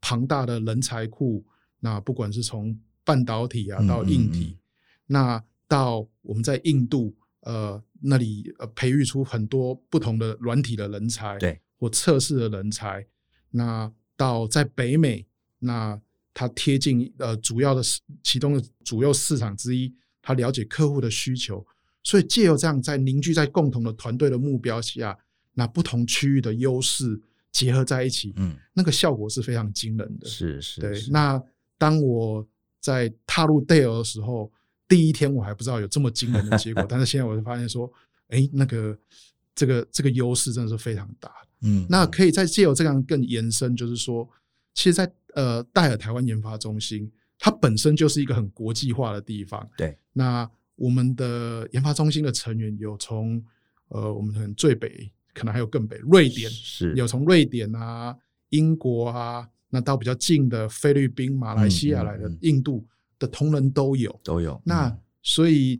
[0.00, 1.42] 庞大的人才库。
[1.80, 4.58] 那不管是从半导体啊到硬体，嗯嗯嗯，
[5.06, 13.06] 那到我们在印度呃那里呃培育出很多不同的软体的人才，对，或测试的人才。
[13.50, 15.26] 那到在北美，
[15.58, 15.98] 那
[16.34, 17.82] 它贴近呃主要的
[18.22, 19.94] 其中的主要市场之一，
[20.26, 21.64] 它了解客户的需求，
[22.02, 25.16] 所以借由这样在凝聚在共同的团队的目标下，
[25.54, 27.22] 那不同区域的优势。
[27.52, 30.28] 结合在一起，嗯，那个效果是非常惊人的。
[30.28, 31.02] 是是，对。
[31.10, 31.42] 那
[31.78, 32.46] 当我
[32.80, 34.52] 在踏入 Dale 的时候，
[34.86, 37.90] 第一天我还不知道有这么惊人的结果， 但是现在我就发现说，
[38.28, 38.98] 哎、欸，那个
[39.54, 41.48] 这个这个优势真的是非常大的。
[41.62, 44.28] 嗯，那可以再借由这样更延伸，就是说，
[44.74, 49.66] 其实在，在呃戴尔台湾研发中心，它本身就是一个很国际化的地方。
[49.78, 49.96] 对。
[50.16, 53.44] 那我们的研发中心的成员有从
[53.88, 55.12] 呃我们可能最北。
[55.38, 58.16] 可能还有更北，瑞典是有从瑞典啊、
[58.48, 62.82] 英国啊，那到比较近的菲律宾、马来西亚来的、印度
[63.18, 64.58] 的同仁都有，都有。
[64.64, 65.78] 那所以，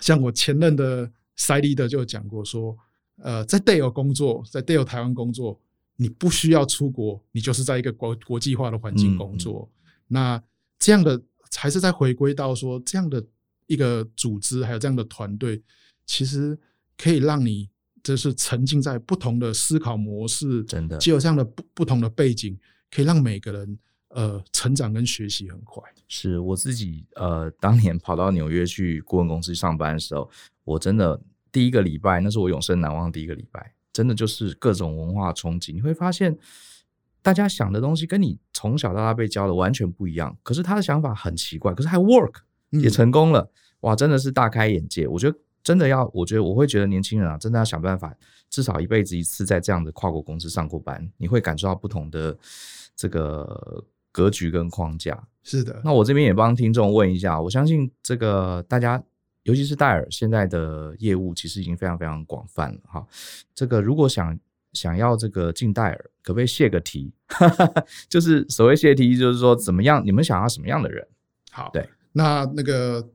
[0.00, 2.74] 像我前任的 Site Leader 就讲过说，
[3.16, 5.60] 呃，在 Dell 工作，在 Dell 台湾工作，
[5.96, 9.70] 你不需要出国，你就是在一个国国际化的环境工作。
[10.08, 10.42] 那
[10.78, 11.20] 这样的
[11.54, 13.22] 还是在回归到说，这样的
[13.72, 15.62] 一个组织，还有这样的团队，
[16.06, 16.58] 其实
[16.96, 17.70] 可以让你。
[18.04, 22.58] 就是沉浸在不同的思考模式，真的，既有这样的不不同的背景，
[22.90, 25.80] 可以让每个人呃成长跟学习很快。
[26.08, 30.28] 是我自己呃当年跑到纽约去顾问公司上班的时候，
[30.64, 35.72] 我真的第一个礼拜，那是我永生难忘的第一个礼拜，真的就是各种文化冲击。
[35.72, 36.36] 你会发现，
[37.22, 42.40] 大家想的东西跟你从小到大被教的完全不一样，可是他的想法很奇怪，可是还 work
[42.72, 45.06] 也成功了，嗯、哇，真的是大开眼界。
[45.06, 45.36] 我觉得。
[45.64, 48.12] 真的要，我觉得我会觉得年轻人啊，真的要想办法，
[48.50, 52.36] 至少一辈子一次在这样的跨国公司上过班，你会感受到不同的
[52.96, 55.22] 这个格局跟框架。
[55.44, 59.00] 是的，那我这边也帮听众问一下，我相信这个大家，
[59.44, 63.06] 尤其是戴尔现在的业务其实已经非常非常广泛了哈。
[63.54, 64.36] 这个如果想
[64.72, 67.12] 想要这个进戴尔，可不可以泄个题？
[68.10, 70.04] 就是所谓泄题，就是说怎么样？
[70.04, 71.06] 你们想要什么样的人？
[71.52, 73.08] 好，对，那那个。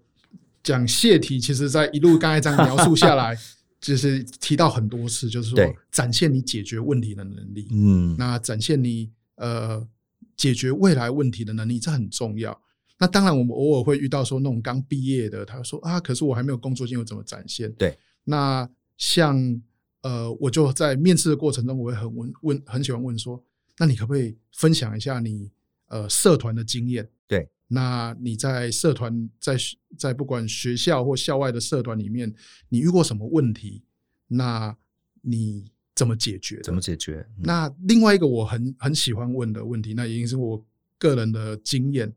[0.63, 3.33] 讲泄题，其实，在一路刚才这样描述下来，
[3.79, 7.69] 就是提到很多次，就是说展现你解决问题的能力。
[7.71, 9.87] 嗯，那展现你呃
[10.35, 12.61] 解决未来问题的能力，这很重要。
[12.99, 17.71] 那当然，我们偶尔会遇到说那种刚毕业的，他说啊，可是我还没有工作经验，怎么展现？
[17.71, 17.97] 对。
[18.25, 19.61] 那像
[20.01, 23.41] 呃，我就在面试的过程中，我会很问问，很喜欢问说，
[23.77, 25.49] 那你可不可以分享一下你
[25.87, 27.07] 呃社团的经验？
[27.69, 27.75] 对。
[27.75, 29.57] 那你在社团，在
[29.97, 32.33] 在不管学校或校外的社团里面，
[32.69, 33.83] 你遇过什么问题？
[34.27, 34.73] 那
[35.21, 36.61] 你怎么解决？
[36.63, 37.27] 怎么解决？
[37.37, 40.65] 嗯、那另外一个我很很喜欢问的问题，那已经是我
[40.97, 42.09] 个人的经验，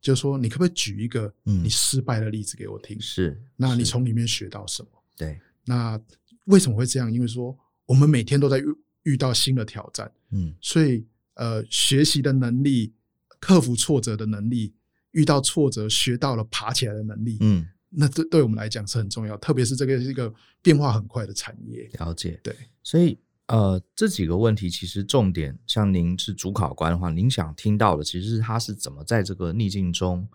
[0.00, 2.96] 就是说，你可不可以举一个你失败的例子给我听？
[3.00, 4.88] 是、嗯，那你从里面学到什么？
[5.16, 6.00] 对，那
[6.44, 7.12] 为什么会这样？
[7.12, 8.64] 因为说我们每天都在遇
[9.02, 11.04] 遇到新的挑战，嗯，所以
[11.34, 12.92] 呃，学习的能力，
[13.40, 14.72] 克服挫折的能力。
[15.14, 21.88] 遇到挫折，学到了爬起来的能力，嗯，那对对我们来讲是很重要，特别是这个是一个变化很快的产业。
[22.00, 30.28] 了解，对，所以呃，这几个问题其实重点，像您是主考官的话，您想听到的其实是他是怎么在这个逆境中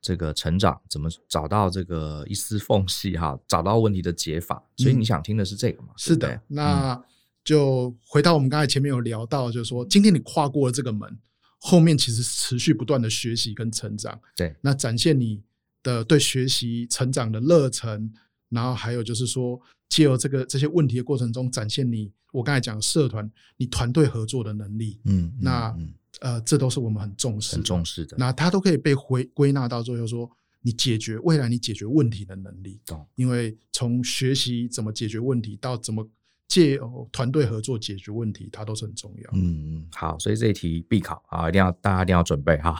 [0.00, 4.62] 这个成长，怎么找到这个一丝缝隙哈，找到问题的解法。
[4.76, 5.88] 所以你想听的是这个吗？
[5.90, 7.02] 嗯、是的，那
[7.42, 11.18] 就回到我们刚才前面有聊到，就是说今天你跨过了这个门。
[11.62, 15.42] 后面其实持续不断的学习跟成长，对，那展现你
[15.82, 18.10] 的对学习成长的热忱，
[18.48, 24.98] 然后还有就是说，借由这个这些问题的过程中，展现你我刚才讲社团你团队合作的能力。
[25.04, 25.76] 嗯，嗯那
[26.20, 28.16] 呃，这都是我们很重视、很重视的。
[28.18, 30.30] 那它都可以被回归纳到最后说，
[30.62, 32.80] 你解决未来你解决问题的能力。
[32.86, 33.06] 懂。
[33.16, 36.08] 因为从学习怎么解决问题到怎么
[36.50, 39.30] 借由团队合作解决问题，它都是很重要。
[39.32, 42.78] 嗯嗯，好，所以这一题必考啊，一定要大家一定要准备哈。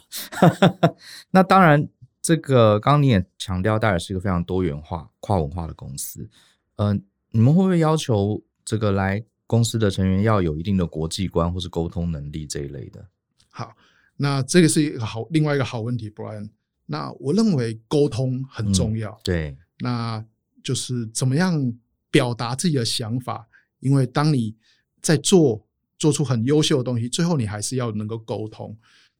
[1.32, 1.88] 那当然。
[2.22, 6.28] 这个刚刚你也强调，戴尔是一个非常多元化、跨文化的公司。
[6.76, 13.02] 嗯、呃，你们会不会要求这个来公司的成员要有一定的国际观或是沟通能力这一类的？
[13.48, 13.74] 好，
[14.18, 16.50] 那这个是一个好另外一个好问题，Brian。
[16.84, 19.12] 那我认为沟通很重要。
[19.12, 20.22] 嗯、对，那
[20.62, 21.72] 就是怎么样
[22.10, 23.48] 表达自己的想法，
[23.80, 24.54] 因为当你
[25.02, 25.66] 在做
[25.98, 28.76] 做出很优秀的东西，最后你还是要能够沟通。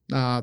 [0.06, 0.42] 那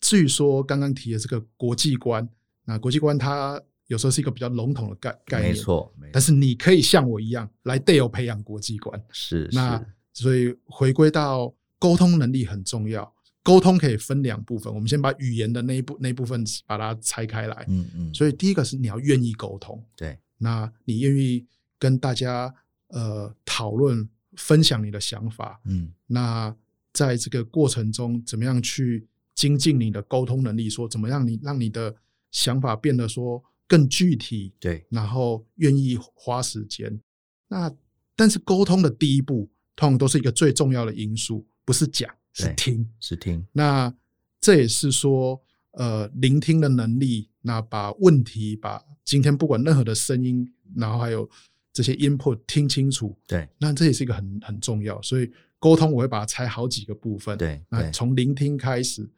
[0.00, 2.28] 至于说刚刚提的这个国际观，
[2.64, 5.92] 那国际观它有时候是一个比较笼统的概概念，没错。
[6.12, 9.48] 但是你可以像我一样来 Dell 培养国际观，是。
[9.52, 17.64] 那所以回归到沟通能力很重要，沟通可以分两部分，我们先把语言的那一部那一部分把它拆开来。
[17.68, 18.14] 嗯嗯。
[18.14, 20.18] 所以第一个是你要愿意沟通，对。
[20.38, 21.44] 那你愿意
[21.78, 22.54] 跟大家
[22.88, 25.92] 呃讨论分享你的想法，嗯。
[26.06, 26.54] 那
[26.92, 31.94] 在这个过程中，怎么样去精进你的沟通能力，说怎么样你让你的
[32.30, 37.00] 想法变得说更具体，对，然后愿意花时间。
[37.48, 37.72] 那
[38.16, 43.46] 但是沟通的第一步，通常都是一个最重要的因素，不是讲，是听，是听。
[43.52, 43.94] 那
[44.40, 45.40] 这也是说，
[45.72, 51.28] 呃，聆听的能力，那把问题，把今天不管任何的声音，然后还有
[51.78, 55.00] 这些 input 听清楚，对，那这也是一个很很重要。
[55.00, 59.08] 所以沟通我会把它拆好几个部分，对，那从聆听开始。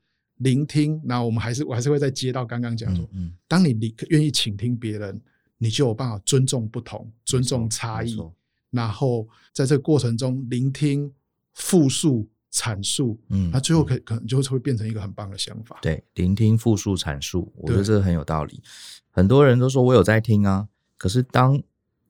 [0.42, 5.20] 聆听，那我们还是我还是会再接到刚刚讲说，嗯嗯、当你你愿意倾听别人，
[5.59, 8.18] 你就有办法尊重不同，尊重差异，
[8.70, 11.12] 然后在这个过程中聆听、
[11.53, 15.79] 复述、阐述，嗯，那最后可可能就会变成一个很棒的想法。
[15.83, 18.62] 对，聆听、复述、阐述，我觉得这个很有道理。
[19.11, 21.62] 很多人都说我有在听啊，可是当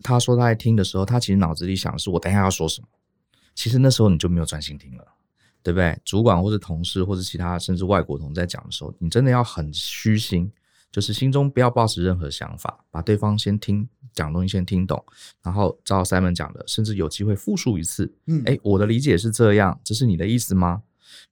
[0.02, 2.88] 他说他在听的时候，他其实脑子里想的是我等一下要说什么，
[3.54, 5.06] 其实那时候你就没有专心听了。
[5.62, 5.94] 对不对？
[6.06, 10.50] 主管或者同事或者其他甚至外国同事在讲的时候，你真的要很虚心，
[10.90, 15.04] 就是心中不要抱持任何想法，把对方先听讲东西先听懂，
[15.42, 18.10] 然后照 Simon 讲的，甚至有机会复述一次。
[18.24, 20.82] 嗯，哎，我的理解是这样，这是你的意思吗？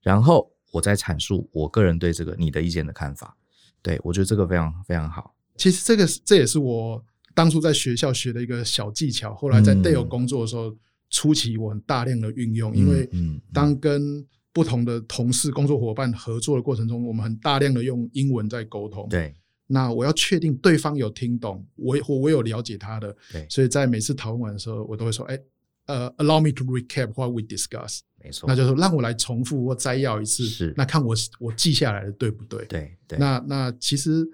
[0.03, 3.35] 然后我再阐述我个人对这个你的意见的看法。
[3.81, 5.35] 对，我觉得这个非常非常好。
[5.57, 7.03] 其实这个这也是我
[7.39, 10.71] 当初在学校学的一个小技巧，后来在 Dell 工作的时候。
[10.71, 10.79] 嗯
[11.11, 13.09] 初期我很大量的运用，因为
[13.51, 14.23] 当跟
[14.53, 19.09] 不同的同事、工作伙伴合作的过程中，我们很大量的用英文在沟通。
[19.09, 19.35] 对，
[19.67, 23.17] 那我要确定对方有听懂，我我我有了解他的。
[23.33, 25.39] 对，所以在每次讨论完的时候，我都会说：“哎，
[25.87, 30.45] 呃，allow me to recap what we discuss。”没错，那就是说让我来重复或摘要一次。
[30.45, 32.67] 是，那看我我记下来的对不对？
[32.67, 33.19] 对对。
[33.19, 34.29] 那那其实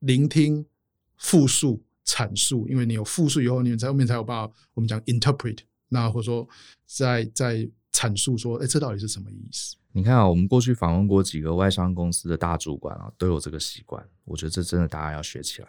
[0.00, 0.66] 聆听、
[1.16, 5.58] 复述、阐述，因为你有复述以后，你们在后面才有办法我们讲 interpret。
[5.88, 6.48] 那或者说
[6.86, 9.76] 在，在在阐述说，哎，这到底是什么意思？
[9.92, 14.04] 你看啊，我们过去访问过几个外商公司的大主管啊，都有这个习惯。
[14.24, 15.68] 我觉得这真的大家要学起来，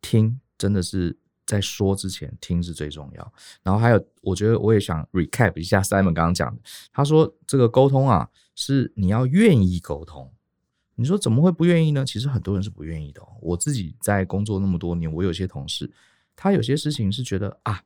[0.00, 1.14] 听真的是
[1.46, 3.32] 在说之前听是最重要。
[3.62, 10.30] 然后还有，我觉得我也想 recap 一下 Simon 刚刚讲的，他说这个沟通啊，是你要愿意沟通。
[10.96, 12.04] 你说怎么会不愿意呢？
[12.04, 13.20] 其实很多人是不愿意的。
[13.40, 15.90] 我自己在工作那么多年，我有些同事，
[16.36, 17.82] 他有些事情是觉得啊。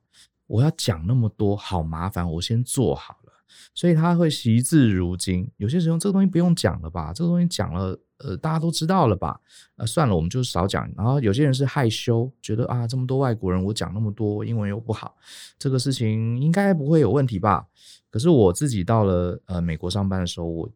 [0.47, 3.33] 我要讲那么多，好麻烦，我先做好了，
[3.75, 5.47] 所以他会惜字如金。
[5.59, 9.39] 有些时候这个东西不用讲了吧，这个东西讲了，呃，大家都知道了吧？
[9.77, 10.91] 呃，算了，我们就少讲。
[10.97, 15.15] 然后有些人是害羞，觉得啊，这么多外国人，我讲那么多，英文又不好，
[15.59, 17.67] 这个事情应该不会有问题吧？
[18.09, 20.71] 可是我自己到了呃美国上班的时候，我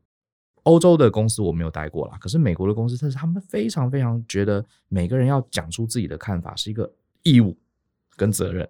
[0.65, 7.59] 欧洲的公司我没有待过啦，可是美国的公司，但是他们非常非常觉得每个人要讲出自己的看法是一个义务
[8.17, 8.69] 跟责任。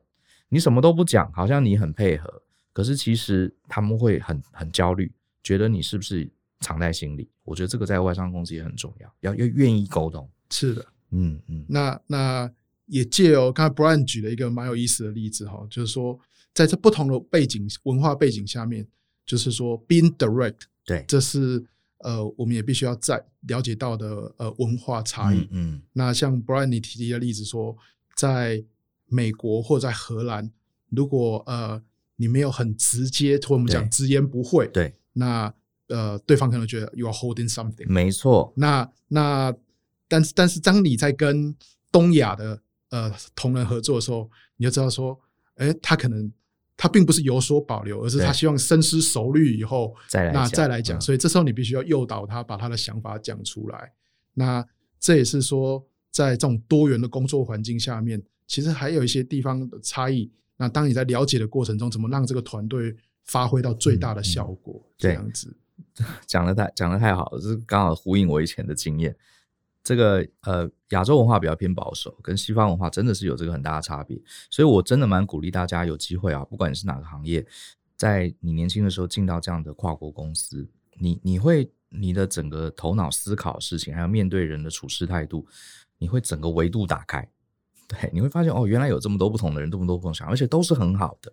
[0.48, 7.28] 你什么都不讲，好像你很配合，可是其实他们会很很焦虑，觉得你是不是藏在心里？
[7.44, 10.28] 我觉得这个在外商公司也很重要，要要愿意沟通。
[10.50, 11.64] 是的，嗯嗯。
[11.68, 12.52] 那那
[12.86, 16.18] 也借由刚才 Brian 举了一个蛮有意思的例子哈，就是说
[16.54, 18.86] 在这不同的背景文化背景下面，
[19.24, 21.64] 就是说 being direct，对，这是
[22.02, 25.38] 呃我们也必须要在了解到的呃文化差异。
[25.50, 25.82] 嗯，嗯。
[25.92, 27.76] 那像 Brian 你提的例子说
[28.16, 28.64] 在。
[29.14, 30.50] 美国或在荷兰，
[30.88, 31.82] 如果呃
[32.16, 35.52] 你没有很直接，或我们讲直言不讳，对，那
[35.88, 38.50] 呃对方可能觉得 you are holding something，没错。
[38.56, 39.54] 那那
[40.08, 41.54] 但是但是当你在跟
[41.90, 45.20] 东亚的呃同仁合作的时候，你就知道说，
[45.56, 46.32] 哎，他可能
[46.82, 51.00] 他并不是有所保留，而是他希望深思熟虑以后再来那再来讲。
[51.00, 53.92] 所以这时候你必须要诱导他把他的想法讲出来。
[54.34, 54.66] 那
[54.98, 55.80] 这也是说，
[56.10, 60.28] 在这种多元的工作环境下面，其实还有一些地方的差异。
[60.56, 64.74] 那当你在了解的过程中，怎么让这个团队发挥到最大的效果？
[64.74, 65.56] 嗯嗯、这样子
[66.26, 69.14] 讲的太讲的太好了，这是刚好呼应我以前的经验。
[69.82, 74.20] 这个呃，亚洲文化比较偏保守，跟西方文化真的是有这个很大的差别。
[74.50, 77.44] 所以我真的蛮鼓励大家有机会啊，不管你是哪个行业，
[77.96, 80.68] 在你年轻的时候进到这样的跨国公司，
[80.98, 85.46] 你你会你的整个头脑思考事情，还有面对人的处事态度，
[85.98, 87.28] 你会整个维度打开。
[87.88, 91.30] 对，你会发现哦，原来有这么多不同的人，这么多不同想，而且都是很好的。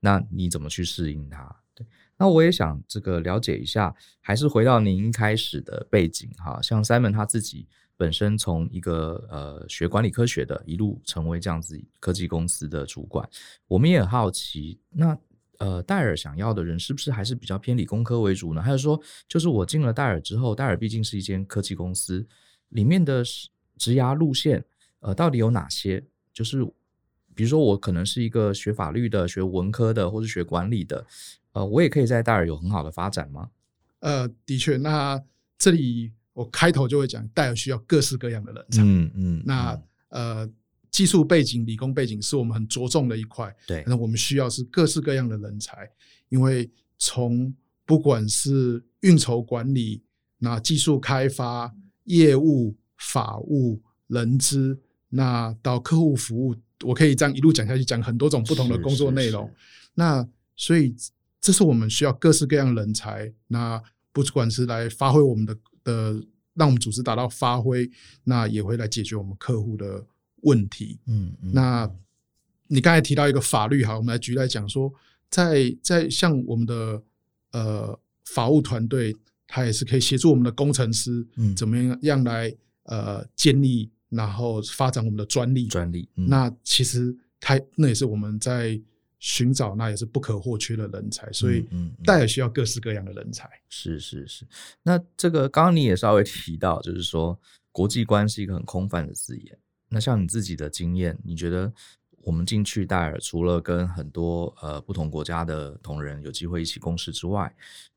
[0.00, 1.54] 那你怎么去适应它？
[1.74, 1.86] 对，
[2.16, 7.68] 那我也想这个了解一下，还是回到您一开始的背景哈，像 Simon 他自己
[7.98, 13.28] 本身从一个呃学管理科学的，一路成为这样子科技公司的主管，
[13.66, 15.18] 我们也很好奇，那
[15.58, 18.62] 呃戴尔想要的人是不是还是比较偏理工科为主呢？
[18.62, 22.26] 还是说，就是我进了戴尔之后，戴尔毕竟是一间科技公司，
[22.70, 23.22] 里面的
[23.76, 24.64] 职涯路线。
[25.00, 26.04] 呃，到底有哪些？
[26.32, 26.64] 就是
[27.34, 31.06] 比如说，我可能是一个学法律的、学文科的，或是学管理的，
[31.52, 33.50] 呃，我也可以在戴尔有很好的发展吗？
[34.00, 34.76] 呃，的确。
[34.76, 35.22] 那
[35.56, 38.82] 这里我开头就会讲，戴尔需要各式各样的人才。
[38.84, 39.42] 嗯嗯。
[39.44, 40.48] 那呃，
[40.88, 43.52] 技术背景、理工背景是我们很着重的一块。
[43.66, 43.82] 对。
[43.88, 45.90] 那我们需要是各式各样的人才，
[46.28, 47.52] 因为从
[47.84, 50.00] 不管是运筹管理、
[50.38, 51.74] 那技术开发、
[52.04, 54.78] 业务、法务、人资。
[55.08, 59.50] 那到客户服务，我可以这样一路讲下去，讲很多种不同的工作内容。
[59.94, 60.24] 那
[60.54, 60.94] 所以
[61.40, 63.32] 这是我们需要各式各样的人才。
[63.48, 63.82] 那
[64.12, 65.56] 不管是来发挥我们的
[65.88, 66.22] 的，
[66.54, 67.90] 让我们组织达到发挥，
[68.24, 70.04] 那也会来解决我们客户的
[70.42, 70.98] 问题。
[71.06, 71.90] 嗯，嗯，那
[72.66, 74.92] 你刚才提到一个法律，哈，我们来举例来讲说，
[75.30, 77.02] 在在像我们的
[77.52, 79.16] 呃法务团队，
[79.46, 83.90] 他也是可以协助我们的工程师，嗯，怎么样样来呃建立。
[84.10, 86.08] 然后发展我们的专利，专利。
[86.16, 88.80] 嗯、那其实它那也是我们在
[89.18, 91.30] 寻找，那也是不可或缺的人才。
[91.32, 91.66] 所以，
[92.04, 93.46] 戴尔需要各式各样的人才。
[93.46, 94.46] 嗯嗯、是是是。
[94.82, 97.38] 那这个刚刚你也稍微提到，就是说
[97.72, 99.58] 国际观是一个很空泛的字眼。
[99.88, 101.72] 那像你自己的经验，你觉得？
[102.22, 107.50] 我们进去戴尔，除了跟很多呃不同国家的同仁有机会一起共事之外，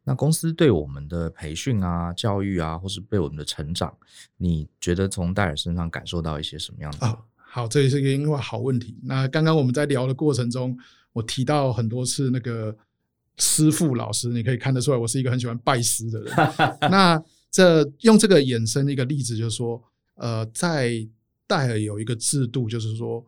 [0.05, 3.93] 那公司对我们的培训啊、教育啊，或是对我们的成长，
[4.37, 7.07] 你觉得从戴尔身上感受到一些什么样的？
[7.07, 7.19] 哦，
[7.53, 8.97] 好，这也是一个好问题。
[9.03, 10.77] 那刚刚我们在聊的过程中，
[11.11, 12.75] 我提到很多次那个
[13.37, 16.33] 师傅老师，你可以看得出来，我是一个很喜欢拜师的人。
[16.89, 17.21] 那
[17.51, 19.83] 这用这个衍生的一个例子，就是说，
[20.15, 21.05] 呃，在
[21.45, 23.25] 戴尔有一个制度，就是说。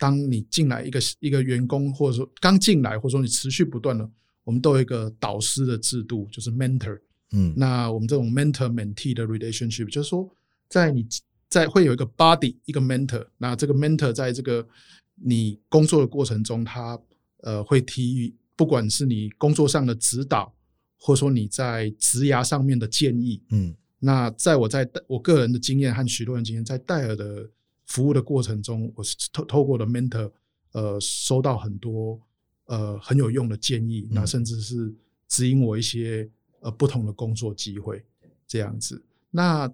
[0.00, 4.08] 当你进来一个一个员工，或者说刚进来，或者说你持续不断的，
[4.44, 6.96] 我们都有一个导师的制度，就是 mentor。
[7.32, 10.30] 嗯，那我们这种 mentor-mentee 的 relationship，就是说，
[10.68, 11.04] 在你
[11.48, 13.26] 在会有一个 body，一个 mentor。
[13.38, 14.66] 那这个 mentor 在这个
[15.14, 16.98] 你工作的过程中，他
[17.42, 20.54] 呃会提议，不管是你工作上的指导，
[20.98, 23.42] 或者说你在职涯上面的建议。
[23.50, 27.50] 嗯，那在我在我个人的经验和许多人经验，在戴尔的。
[27.88, 30.30] 服务的过程中，我是透透过的 mentor，
[30.72, 32.20] 呃，收到很多
[32.66, 34.94] 呃很有用的建议，那甚至是
[35.26, 36.28] 指引我一些
[36.60, 38.04] 呃不同的工作机会
[38.46, 39.02] 这样子。
[39.30, 39.72] 那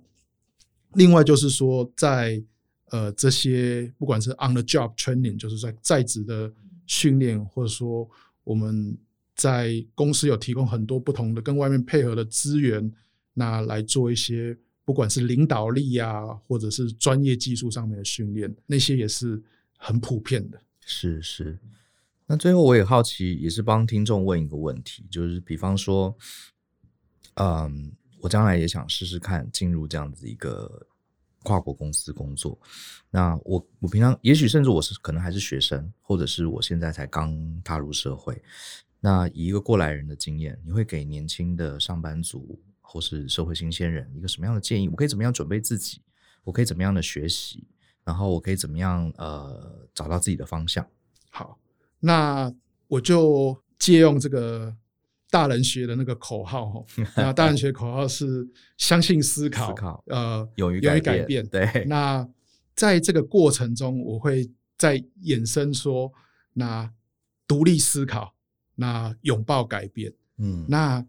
[0.95, 2.43] 另外就是说在，
[2.91, 6.53] 呃这些不管是 on the job training，就是在在职的
[6.87, 8.09] 训练，或者说
[8.43, 8.97] 我们
[9.35, 12.93] 在公司有提供很多不同的跟外面配合的资源，
[13.35, 14.57] 那来做一些。
[14.87, 19.43] 不管是领导力呀、或者是专业技术上面的训练，那些也是
[19.79, 20.61] 很普遍的。
[20.85, 21.59] 是是。
[22.27, 26.15] 那最后我也好奇，也是帮听众问一个问题，就是比方说，
[27.37, 27.93] 嗯，
[28.25, 30.87] 我将来也想试试看进入这样子一个
[31.43, 32.59] 跨国公司工作。
[33.11, 38.43] 那我我平常也许甚至我是可能还是学生，或者是我现在才刚踏入社会。
[38.99, 44.89] 那以一个过来人的经验，你会给年轻的上班族，或是社会新鲜人一个什么样的建议？
[44.89, 46.01] 我可以怎么样准备自己？
[46.45, 47.67] 我可以怎么样的学习？
[48.05, 50.87] 然后我可以怎么样呃找到自己的方向？
[51.29, 51.59] 好，
[52.01, 52.51] 那
[52.89, 54.75] 我就借用这个
[55.35, 56.85] 大人学的那个口号哈。
[57.19, 61.27] 那大人学口号是相信思考，思考呃勇于改变。
[61.27, 61.85] 变对。
[61.87, 62.25] 那
[62.77, 66.13] 在这个过程中，我会在衍生说，
[66.53, 66.89] 那
[67.49, 68.33] 独立思考，
[68.77, 70.13] 那拥抱改变。
[70.39, 71.05] 嗯，那。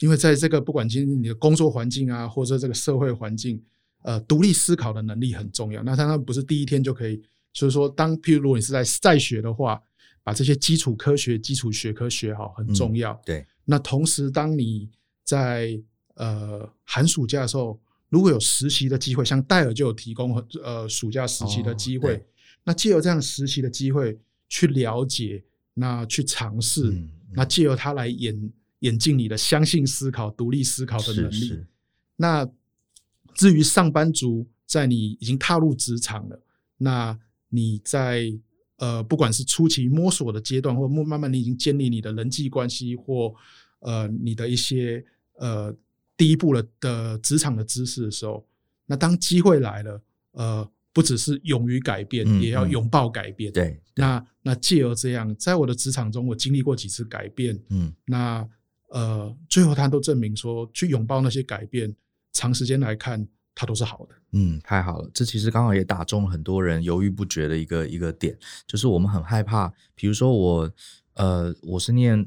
[0.00, 3.58] 因为在这个不管今天你的工作环境啊，或者这个社会环境，
[4.02, 5.82] 呃，独立思考的能力很重要。
[5.82, 7.16] 那当然不是第一天就可以
[7.50, 9.80] 就是说，当譬如如果你是在在学的话，
[10.26, 13.12] 把这些基础科学、基础学科学好很重要。
[13.12, 13.46] 嗯、对。
[13.64, 14.90] 那同时，当你
[15.22, 15.80] 在
[16.14, 22.16] 呃寒暑假的时候，如果有实习的机会，像戴尔就有提供呃暑假实习的机会。
[22.16, 22.20] 哦、
[22.64, 24.18] 那借由这样实习的机会
[24.48, 26.92] 去了解，那去尝试，
[27.32, 31.34] 那借由它来演演进你的相信思考、独立思考的能力。
[31.34, 31.66] 是是
[32.16, 32.44] 那
[33.36, 36.42] 至于上班族，在你已经踏入职场了，
[36.78, 37.16] 那
[37.48, 38.36] 你在
[38.78, 43.34] 呃，不管是初期摸索的阶段，或慢慢慢你已经建立你的人际关系，或
[43.80, 45.04] 呃你的一些
[45.38, 45.74] 呃
[46.16, 48.46] 第一步了的职场的知识的时候，
[48.84, 50.02] 那当机会来了，
[50.32, 53.52] 呃，不只是勇于改变，嗯、也要拥抱改变。
[53.52, 58.46] 对，对那那借由这样，在我的职场中，我经历过几次改变，嗯，那
[58.88, 61.94] 呃，最后他都证明说，去拥抱那些改变，
[62.32, 63.26] 长时间来看。
[63.56, 65.10] 它都是好的，嗯，太好了。
[65.12, 70.70] 这其实刚好也打中很多人犹豫不决的一个一个点，就是我们很害怕，比如说我，
[71.14, 72.24] 呃，我是念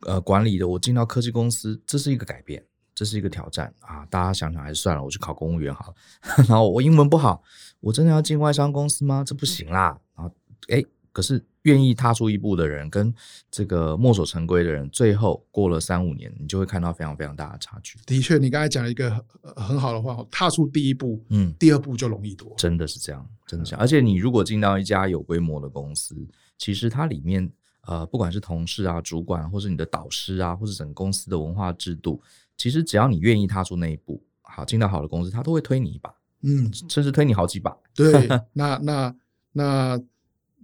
[0.00, 4.06] 呃管理的，我进到科技公司，这是一个改变，这是一个挑战啊。
[4.06, 5.94] 大家想想还是算了，我去考公务员好了。
[6.48, 7.42] 然后我英文不好，
[7.80, 9.24] 我真的要进外商公司吗？
[9.26, 10.00] 这不行啦。
[10.16, 10.34] 然后，
[10.68, 10.86] 诶。
[11.12, 13.12] 可是愿意踏出一步的人，跟
[13.50, 17.98] 这个墨守成规的人，最后过了三五年，你就会看到非常非常大的差距。
[18.04, 19.10] 的确，你刚才讲了一个
[19.56, 22.52] 很好的话，踏出第一步，嗯，第二步就容易多。
[22.58, 23.80] 真的是这样，真的是这样。
[23.80, 26.14] 而且你如果进到一家有规模的公司，
[26.58, 27.50] 其实它里面
[27.86, 32.22] 呃，不管是同事啊、主管，或是你的导师啊，或是整个公司的文化制度，
[32.58, 37.74] 其实只要你愿意踏出那一步，好，进到好的公司，他都会推你一把，嗯，甚至推你好几把。
[37.94, 39.16] 对，那那
[39.52, 39.98] 那。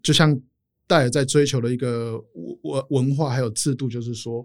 [0.03, 0.35] 就像
[0.91, 2.21] 戴尔在追求的一个
[2.63, 4.45] 文文化还有制度，就是说，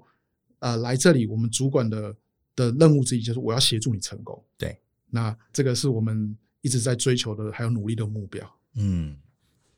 [0.59, 2.15] 呃，来这里我们主管的
[2.55, 4.39] 的任务之一就是我要协助你成功。
[4.55, 4.79] 对，
[5.09, 8.47] 那这个是我们一直在追求的，还有努力的目标。
[8.75, 9.17] 嗯，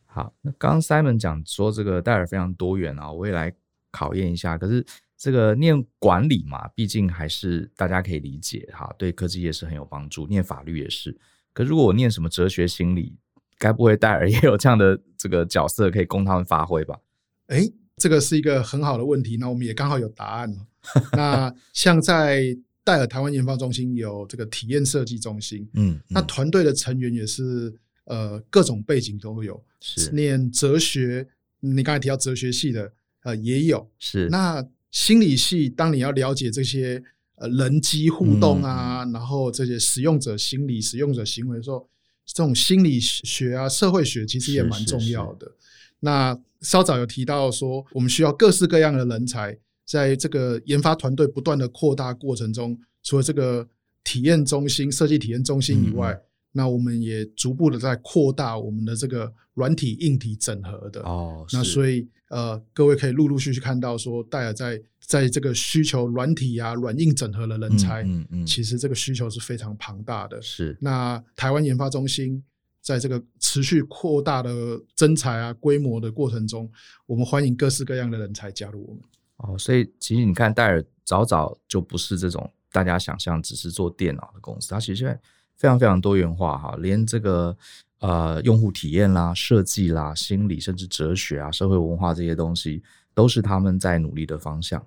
[0.05, 3.55] 好，那刚刚 Simon 讲说这个戴尔非常多元啊，我也来
[3.89, 4.57] 考验一下。
[4.57, 10.28] 可是这个念管理嘛，毕竟还是大家可以理解哈，对科技业是很有帮助。
[10.28, 11.18] 念法律也是，
[11.53, 13.15] 可是如果我念什么哲学、心理？
[13.58, 16.95] 该不会戴尔也有这样的这个角色可以供他们发挥吧？
[17.47, 19.38] 哎，这个是一个很好的问题。
[19.38, 20.68] 那我们也刚好有答案了。
[21.14, 27.74] 那像在戴尔台湾研发中心有这个体验设计中心，嗯，嗯，那团队的成员也是
[28.05, 31.28] 呃各种背景都有，是念哲学，
[31.60, 32.91] 你刚才提到哲学系的
[33.24, 37.03] 呃也有，是那心理系，当你要了解这些
[37.36, 41.89] 呃人机互动啊，嗯、然后这些使用者心理、使用者行为的时候。
[42.28, 45.47] 这种心理学啊，社会学其实也蛮重要的。
[45.47, 53.67] 是是是，那稍早有提到说，我们需要各式各样的人才，在这个研发团队不断的扩大过程中，除了这个
[54.03, 56.21] 体验中心、设计体验中心以外，嗯、
[56.51, 61.01] 那我们也逐步的在扩大我们的这个软体硬体整合的。
[61.01, 64.82] 哦，那所以呃，各位可以陆陆续续看到说，戴尔在。
[65.08, 70.41] 在这个需求软体啊、软硬整合的人才，嗯嗯，嗯，其实这个需求是非常庞大的。
[70.41, 72.43] 是，那台湾研发中心
[72.82, 74.51] 在这个持续扩大的
[74.95, 76.70] 增材啊、规模的过程中，
[77.05, 79.01] 我们欢迎各式各样的人才加入我们。
[79.38, 85.18] 哦，所以其实你看，戴尔早早就不是这种大家想象只是做电脑的公司，它其实现在
[85.55, 87.55] 非常非常多元化哈，连这个
[87.99, 92.84] 呃用户体验啦、设计啦、心理甚至哲学啊、社会文化这些东西，
[93.14, 94.86] 都是他们在努力的方向。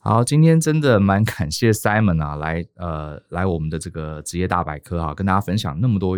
[0.00, 6.16] 好，今天真的蛮感谢 Simon 啊，来呃来我们的这个职业大百科、啊，跟大家分享那么多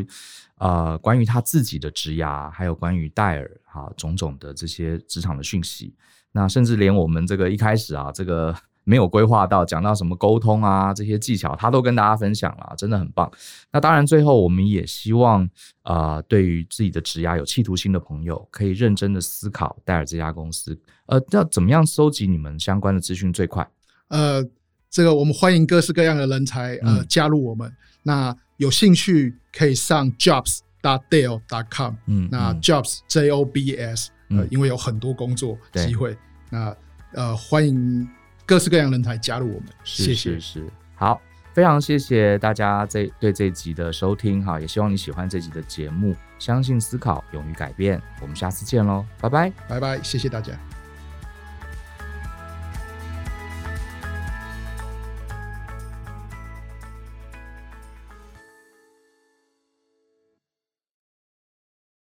[0.58, 5.94] 呃关于他自己的职涯，还有关于戴尔啊种种的这些职场的讯息。
[6.32, 8.54] 那甚至连我们这个一开始啊，这个
[8.84, 13.30] 没有规划到讲到什么沟通啊这些技巧，他都跟大家分享了，真的很棒。
[13.70, 15.44] 那当然，最后我们也希望
[15.82, 20.78] 啊、呃，对于自己的职涯有企图心的朋友，可以认真的思考戴尔这家公司。
[21.06, 23.68] 呃，要怎么样收集你们相关的资讯最快？
[24.08, 24.44] 呃，
[24.88, 27.68] 这个我们欢迎各式各样的人才呃加入我们。
[27.68, 31.94] 嗯、那有兴趣可以上 jobs dot dell dot com。
[32.06, 36.16] 嗯，那 jobs j o b s、嗯、呃，因为有很多工作机会。
[36.50, 36.74] 那
[37.12, 38.08] 呃，欢迎
[38.50, 39.68] 各式各样的人才加入我们。
[39.84, 40.40] 谢谢。
[40.40, 41.20] 是好，
[41.54, 46.16] 非常谢谢大家这对这集的收听哈，也希望你喜欢这集的节目。
[46.40, 48.02] 相信思考，勇于改变。
[48.20, 50.52] 我们下次见喽，拜拜，拜拜，谢谢大家。